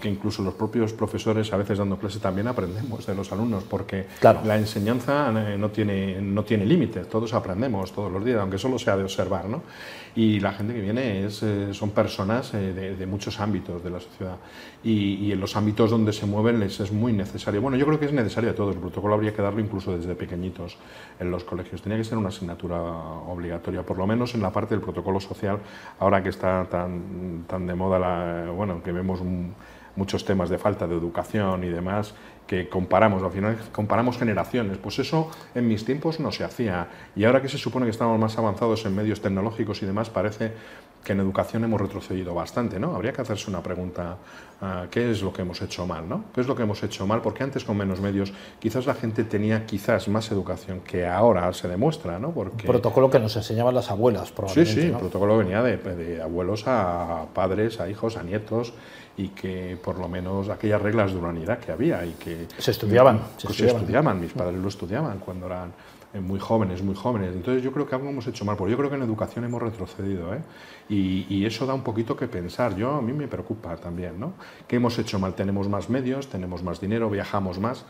que 0.00 0.08
incluso 0.08 0.42
los 0.42 0.54
propios 0.54 0.92
profesores, 0.92 1.52
a 1.52 1.56
veces 1.56 1.78
dando 1.78 1.96
clase, 1.96 2.18
también 2.18 2.48
aprendemos 2.48 3.06
de 3.06 3.14
los 3.14 3.30
alumnos, 3.32 3.64
porque 3.64 4.06
la 4.22 4.56
enseñanza 4.56 5.32
eh, 5.36 5.56
no 5.58 5.70
tiene, 5.70 6.20
no 6.20 6.44
tiene 6.44 6.66
límites, 6.66 7.08
todos 7.08 7.32
aprendemos 7.34 7.92
todos 7.92 8.12
los 8.12 8.24
días, 8.24 8.40
aunque 8.40 8.58
solo 8.58 8.78
sea 8.78 8.96
de 8.96 9.04
observar, 9.04 9.46
¿no? 9.46 9.62
Y 10.14 10.40
la 10.40 10.52
gente 10.52 10.72
que 10.72 10.80
viene 10.80 11.26
es, 11.26 11.42
eh, 11.42 11.74
son 11.74 11.90
personas 11.90 12.54
eh, 12.54 12.96
de, 12.98 13.06
muchos 13.06 13.38
ámbitos 13.38 13.84
de 13.84 13.90
la 13.90 14.00
sociedad, 14.00 14.36
y, 14.82 15.30
en 15.32 15.40
los 15.40 15.56
ámbitos 15.56 15.90
donde 15.90 16.12
se 16.12 16.26
mueven 16.26 16.60
les 16.60 16.80
es 16.80 16.92
muy 16.92 17.12
necesario. 17.12 17.60
Bueno, 17.60 17.76
yo 17.76 17.86
creo 17.86 17.98
que 17.98 18.06
es 18.06 18.12
necesario 18.12 18.50
a 18.50 18.54
todos, 18.54 18.74
el 18.74 18.80
protocolo 18.80 19.14
habría 19.14 19.34
que 19.34 19.42
darlo 19.42 19.60
incluso 19.60 19.96
desde 19.96 20.14
pequeñitos. 20.14 20.78
En 21.18 21.30
los 21.30 21.44
colegios, 21.44 21.82
tenía 21.82 21.98
que 21.98 22.04
ser 22.04 22.18
una 22.18 22.28
asignatura 22.28 22.80
obligatoria, 22.80 23.82
por 23.82 23.98
lo 23.98 24.06
menos 24.06 24.34
en 24.34 24.42
la 24.42 24.52
parte 24.52 24.74
del 24.74 24.82
protocolo 24.82 25.20
social, 25.20 25.58
ahora 25.98 26.22
que 26.22 26.28
está 26.28 26.64
tan, 26.70 27.44
tan 27.46 27.66
de 27.66 27.74
moda, 27.74 27.98
la, 27.98 28.50
bueno, 28.50 28.82
que 28.82 28.92
vemos 28.92 29.20
muchos 29.96 30.24
temas 30.24 30.48
de 30.50 30.58
falta 30.58 30.86
de 30.86 30.94
educación 30.94 31.64
y 31.64 31.68
demás, 31.68 32.14
que 32.46 32.68
comparamos, 32.68 33.22
al 33.22 33.32
final 33.32 33.58
comparamos 33.72 34.18
generaciones. 34.18 34.78
Pues 34.78 34.98
eso 34.98 35.30
en 35.54 35.66
mis 35.66 35.84
tiempos 35.84 36.20
no 36.20 36.30
se 36.30 36.44
hacía. 36.44 36.88
Y 37.16 37.24
ahora 37.24 37.42
que 37.42 37.48
se 37.48 37.58
supone 37.58 37.86
que 37.86 37.90
estamos 37.90 38.18
más 38.20 38.38
avanzados 38.38 38.84
en 38.86 38.94
medios 38.94 39.20
tecnológicos 39.20 39.82
y 39.82 39.86
demás, 39.86 40.10
parece 40.10 40.52
que 41.06 41.12
en 41.12 41.20
educación 41.20 41.62
hemos 41.62 41.80
retrocedido 41.80 42.34
bastante, 42.34 42.80
¿no? 42.80 42.96
Habría 42.96 43.12
que 43.12 43.22
hacerse 43.22 43.48
una 43.48 43.62
pregunta, 43.62 44.16
ah, 44.60 44.86
¿qué 44.90 45.12
es 45.12 45.22
lo 45.22 45.32
que 45.32 45.42
hemos 45.42 45.62
hecho 45.62 45.86
mal, 45.86 46.08
¿no? 46.08 46.24
¿Qué 46.34 46.40
es 46.40 46.48
lo 46.48 46.56
que 46.56 46.64
hemos 46.64 46.82
hecho 46.82 47.06
mal? 47.06 47.22
Porque 47.22 47.44
antes 47.44 47.64
con 47.64 47.76
menos 47.76 48.00
medios 48.00 48.32
quizás 48.58 48.86
la 48.86 48.94
gente 48.94 49.22
tenía 49.22 49.66
quizás 49.66 50.08
más 50.08 50.32
educación 50.32 50.80
que 50.80 51.06
ahora 51.06 51.52
se 51.52 51.68
demuestra, 51.68 52.18
¿no? 52.18 52.32
Porque... 52.32 52.66
protocolo 52.66 53.08
que 53.08 53.20
nos 53.20 53.36
enseñaban 53.36 53.72
las 53.72 53.88
abuelas, 53.88 54.32
probablemente, 54.32 54.72
Sí, 54.72 54.80
sí, 54.80 54.86
el 54.88 54.98
protocolo 54.98 55.38
venía 55.38 55.62
de, 55.62 55.76
de 55.76 56.20
abuelos 56.20 56.64
a 56.66 57.26
padres, 57.32 57.78
a 57.78 57.88
hijos, 57.88 58.16
a 58.16 58.24
nietos 58.24 58.72
y 59.16 59.28
que 59.28 59.78
por 59.82 59.98
lo 59.98 60.08
menos 60.08 60.48
aquellas 60.48 60.80
reglas 60.80 61.12
de 61.12 61.18
humanidad 61.18 61.58
que 61.58 61.72
había 61.72 62.04
y 62.04 62.12
que 62.12 62.46
se 62.58 62.70
estudiaban, 62.70 63.20
se, 63.36 63.66
estudiaban. 63.66 64.20
mis 64.20 64.32
padres 64.32 64.60
lo 64.60 64.68
estudiaban 64.68 65.18
cuando 65.18 65.46
eran 65.46 65.72
muy 66.20 66.38
jóvenes, 66.38 66.82
muy 66.82 66.94
jóvenes. 66.94 67.34
Entonces 67.34 67.62
yo 67.62 67.72
creo 67.72 67.86
que 67.86 67.94
algo 67.94 68.08
hemos 68.08 68.26
hecho 68.26 68.44
mal, 68.44 68.56
porque 68.56 68.72
yo 68.72 68.78
creo 68.78 68.90
que 68.90 68.96
en 68.96 69.02
educación 69.02 69.44
hemos 69.44 69.62
retrocedido, 69.62 70.34
¿eh? 70.34 70.40
y, 70.88 71.26
y, 71.28 71.44
eso 71.44 71.66
da 71.66 71.74
un 71.74 71.82
poquito 71.82 72.16
que 72.16 72.26
pensar. 72.26 72.74
Yo 72.76 72.94
a 72.94 73.02
mí 73.02 73.12
me 73.12 73.28
preocupa 73.28 73.76
también, 73.76 74.18
¿no? 74.18 74.32
¿Qué 74.66 74.76
hemos 74.76 74.98
hecho 74.98 75.18
mal? 75.18 75.34
Tenemos 75.34 75.68
más 75.68 75.90
medios, 75.90 76.28
tenemos 76.28 76.62
más 76.62 76.80
dinero, 76.80 77.10
viajamos 77.10 77.58
más 77.58 77.84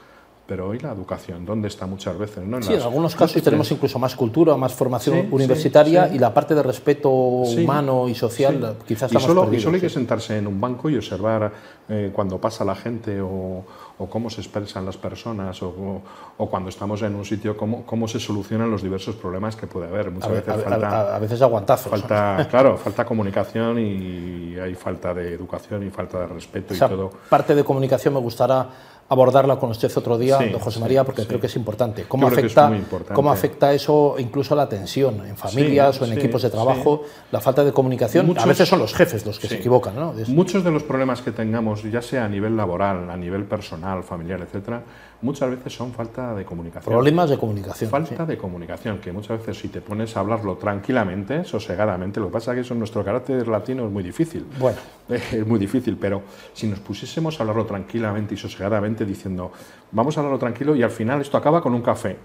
pero 0.47 0.69
hoy 0.69 0.79
la 0.79 0.93
educación, 0.93 1.45
¿dónde 1.45 1.69
está 1.69 1.87
muchas 1.87 2.17
veces? 2.17 2.45
¿no? 2.47 2.59
En 2.59 2.63
sí, 2.63 2.75
en 2.75 2.83
algunos 2.83 3.17
casos 3.17 3.43
tenemos 3.43 3.71
incluso 3.73 3.99
más 3.99 4.15
cultura, 4.15 4.57
más 4.57 4.73
formación 4.73 5.27
universitaria 5.31 6.09
y 6.13 6.19
la 6.19 6.33
parte 6.33 6.55
de 6.55 6.63
respeto 6.63 7.11
humano 7.11 8.09
y 8.09 8.15
social 8.15 8.77
quizás 8.87 9.13
y 9.13 9.19
solo, 9.19 9.53
y 9.53 9.61
solo 9.61 9.75
hay 9.75 9.81
que 9.81 9.89
sentarse 9.89 10.39
en 10.39 10.47
un 10.47 10.61
banco 10.61 10.89
y 10.89 10.97
observar 10.97 11.53
eh, 11.89 12.11
cuando 12.13 12.41
pasa 12.41 12.65
la 12.65 12.75
gente 12.75 13.21
o, 13.21 13.65
o, 13.99 14.07
cómo 14.09 14.31
se 14.31 14.41
expresan 14.41 14.85
las 14.85 14.97
personas 14.97 15.61
o, 15.63 16.03
o, 16.37 16.51
cuando 16.51 16.69
estamos 16.69 17.03
en 17.03 17.15
un 17.15 17.25
sitio, 17.25 17.57
cómo, 17.57 17.85
cómo 17.85 18.07
se 18.07 18.21
solucionan 18.21 18.71
los 18.71 18.83
diversos 18.83 19.17
problemas 19.17 19.57
que 19.57 19.67
puede 19.67 19.89
haber. 19.89 20.11
Muchas 20.11 20.31
a, 20.31 20.33
veces 20.33 20.65
falta... 20.65 21.17
A, 21.17 21.19
veces 21.19 21.43
aguantazos. 21.43 21.91
Falta, 21.91 22.47
claro, 22.51 22.77
falta 22.77 23.05
comunicación 23.05 23.79
y 23.79 24.59
hay 24.59 24.75
falta 24.75 25.15
de 25.15 25.33
educación 25.33 25.87
y 25.87 25.91
falta 25.91 26.21
de 26.21 26.27
respeto 26.27 26.75
y 26.75 26.79
todo. 26.79 27.11
parte 27.29 27.55
de 27.55 27.65
comunicación 27.65 28.15
me 28.15 28.21
gustará 28.21 28.69
abordarla 29.09 29.57
con 29.57 29.71
usted 29.71 29.91
otro 29.97 30.19
día, 30.19 30.39
don 30.39 30.61
José 30.61 30.81
María, 30.81 31.05
porque 31.05 31.27
creo 31.27 31.41
que 31.41 31.47
es 31.47 31.57
importante. 31.57 32.05
¿Cómo, 32.09 32.27
afecta, 32.27 32.73
¿Cómo 33.13 33.31
afecta 33.31 33.73
eso 33.73 34.17
incluso 34.19 34.55
a 34.55 34.57
la 34.57 34.69
tensión 34.69 35.25
en 35.27 35.37
familias 35.37 36.01
o 36.01 36.07
en 36.07 36.13
equipos 36.13 36.43
de 36.43 36.51
trabajo? 36.51 37.05
La 37.31 37.41
falta 37.41 37.65
de 37.65 37.73
comunicación. 37.73 38.37
a 38.39 38.47
veces 38.47 38.69
son 38.69 38.79
los 38.79 38.95
jefes 38.95 39.25
los 39.25 39.39
que 39.39 39.49
se 39.49 39.57
equivocan. 39.57 39.95
¿no? 39.95 40.15
Muchos 40.29 40.65
de 40.65 40.71
los 40.71 40.83
problemas 40.83 41.23
que 41.23 41.33
tengamos, 41.33 41.83
ya 41.85 42.03
sea 42.03 42.25
a 42.25 42.29
nivel 42.29 42.57
laboral, 42.57 43.11
a 43.11 43.17
nivel 43.17 43.45
personal, 43.45 44.03
familiar, 44.03 44.41
etcétera, 44.41 44.83
muchas 45.23 45.51
veces 45.51 45.73
son 45.73 45.93
falta 45.93 46.35
de 46.35 46.45
comunicación. 46.45 46.93
Problemas 46.93 47.31
de 47.31 47.39
comunicación. 47.39 47.91
Falta 47.91 48.27
de 48.27 48.37
comunicación, 48.37 48.99
que 48.99 49.13
muchas 49.13 49.39
veces 49.39 49.59
si 49.59 49.69
te 49.69 49.81
pones 49.81 50.17
a 50.17 50.21
hablarlo 50.21 50.57
tranquilamente, 50.57 51.45
sosegadamente, 51.45 52.21
lo 52.21 52.27
que 52.27 52.33
pasa 52.33 52.53
es 52.53 52.57
que 52.57 52.61
eso 52.63 52.75
en 52.75 52.81
nuestro 52.81 53.05
carácter 53.05 53.47
latino 53.49 53.87
es 53.87 53.93
muy 53.93 54.03
difícil. 54.03 54.47
Bueno. 54.59 54.79
Es 55.33 55.47
muy 55.47 55.61
difícil, 55.61 55.97
pero 55.97 56.23
si 56.53 56.67
nos 56.67 56.81
pusiésemos 56.81 57.39
a 57.39 57.45
hablarlo 57.45 57.65
tranquilamente 57.65 58.35
y 58.35 58.37
sosegadamente 58.37 59.05
diciendo, 59.05 59.53
vamos 59.93 60.17
a 60.17 60.21
hablarlo 60.21 60.39
tranquilo 60.39 60.75
y 60.75 60.83
al 60.83 60.91
final 60.91 61.21
esto 61.21 61.37
acaba 61.37 61.61
con 61.61 61.75
un 61.75 61.83
café, 61.83 62.17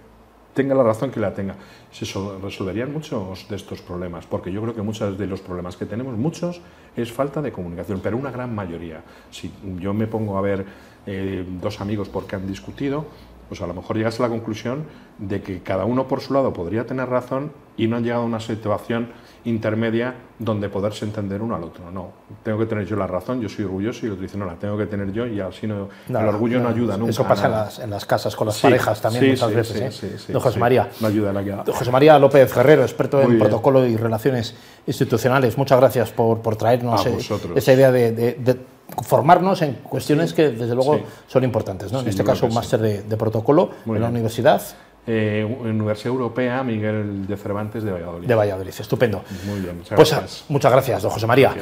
tenga 0.54 0.76
la 0.76 0.84
razón 0.84 1.12
que 1.12 1.20
la 1.20 1.34
tenga, 1.34 1.56
se 1.92 2.06
resolverían 2.42 2.92
muchos 2.92 3.48
de 3.50 3.56
estos 3.56 3.82
problemas, 3.82 4.26
porque 4.26 4.52
yo 4.52 4.62
creo 4.62 4.76
que 4.76 4.82
muchos 4.82 5.18
de 5.18 5.28
los 5.28 5.42
problemas 5.42 5.78
que 5.78 5.86
tenemos, 5.86 6.18
muchos, 6.18 6.62
es 6.96 7.12
falta 7.12 7.42
de 7.42 7.52
comunicación, 7.52 8.00
pero 8.04 8.18
una 8.18 8.32
gran 8.32 8.54
mayoría. 8.54 9.02
Si 9.30 9.52
yo 9.80 9.94
me 9.94 10.08
pongo 10.08 10.38
a 10.38 10.42
ver 10.42 10.66
eh, 11.06 11.46
dos 11.62 11.82
amigos 11.82 12.10
porque 12.10 12.36
han 12.36 12.48
discutido, 12.48 13.06
pues 13.52 13.62
a 13.62 13.68
lo 13.68 13.74
mejor 13.74 13.98
llegas 13.98 14.18
a 14.18 14.24
la 14.24 14.30
conclusión 14.30 14.86
de 15.18 15.42
que 15.42 15.62
cada 15.62 15.84
uno 15.84 16.08
por 16.08 16.22
su 16.22 16.34
lado 16.34 16.54
podría 16.54 16.86
tener 16.86 17.10
razón 17.10 17.52
y 17.76 17.86
no 17.86 17.98
han 17.98 18.04
llegado 18.06 18.22
a 18.22 18.26
una 18.26 18.40
situación 18.40 19.10
intermedia 19.44 20.16
donde 20.40 20.70
poderse 20.70 21.04
entender 21.04 21.42
uno 21.42 21.58
al 21.58 21.66
otro. 21.66 21.92
No, 21.92 22.14
tengo 22.44 22.60
que 22.60 22.66
tener 22.66 22.86
yo 22.86 22.96
la 22.96 23.08
razón, 23.08 23.42
yo 23.42 23.50
soy 23.50 23.66
orgulloso 23.66 24.04
y 24.04 24.06
el 24.06 24.14
otro 24.14 24.22
dice, 24.22 24.38
no, 24.38 24.46
la 24.46 24.56
tengo 24.56 24.78
que 24.78 24.86
tener 24.86 25.12
yo 25.12 25.28
y 25.28 25.42
así 25.42 25.68
no, 25.68 25.90
el 26.08 26.16
orgullo 26.16 26.62
no, 26.62 26.70
ayuda 26.70 26.96
nunca. 26.96 27.10
Eso 27.10 27.28
pasa 27.28 27.48
en 27.48 27.52
las, 27.52 27.80
en 27.80 27.90
las, 27.90 28.06
casas 28.06 28.38
con 28.38 28.48
las 28.48 28.58
parejas 28.58 29.02
también 29.02 29.32
muchas 29.32 29.54
veces. 29.54 30.30
¿eh? 30.30 30.34
José 30.34 30.58
María. 30.58 30.90
No 31.02 31.08
ayuda 31.08 31.34
la 31.34 31.66
José 31.66 31.92
María 31.92 32.18
López 32.20 32.56
Guerrero, 32.56 32.84
experto 32.84 33.22
en 33.22 33.38
protocolo 33.38 33.86
y 33.86 33.98
relaciones 33.98 34.56
institucionales. 34.88 35.58
Muchas 35.58 35.78
gracias 35.78 36.10
por, 36.12 36.40
por 36.40 36.56
traernos 36.56 37.06
eh, 37.06 37.18
esa 37.56 37.74
idea 37.74 37.92
de 37.92 38.62
formarnos 39.04 39.62
en 39.62 39.74
cuestiones 39.76 40.34
que 40.34 40.50
desde 40.50 40.76
luego 40.76 41.00
son 41.28 41.44
importantes. 41.44 41.92
¿no? 41.92 42.02
en 42.02 42.08
este 42.08 42.24
caso, 42.24 42.46
un 42.46 42.54
máster 42.54 42.80
de, 42.80 43.18
protocolo 43.18 43.72
en 43.86 44.02
la 44.02 44.10
universidad. 44.10 44.62
Eh, 45.08 45.44
Universidad 45.64 46.14
Europea 46.14 46.62
Miguel 46.62 47.26
de 47.26 47.36
Cervantes 47.36 47.84
de 47.84 47.92
Valladolid. 47.92 48.28
De 48.28 48.36
Valladolid, 48.36 48.74
estupendo. 48.78 49.24
Muy 49.48 49.60
bien, 49.60 49.78
muchas 49.78 49.96
pues, 49.96 50.12
gracias. 50.12 50.46
Muchas 50.48 50.72
gracias, 50.72 51.02
don 51.02 51.12
José 51.12 51.26
María. 51.26 51.56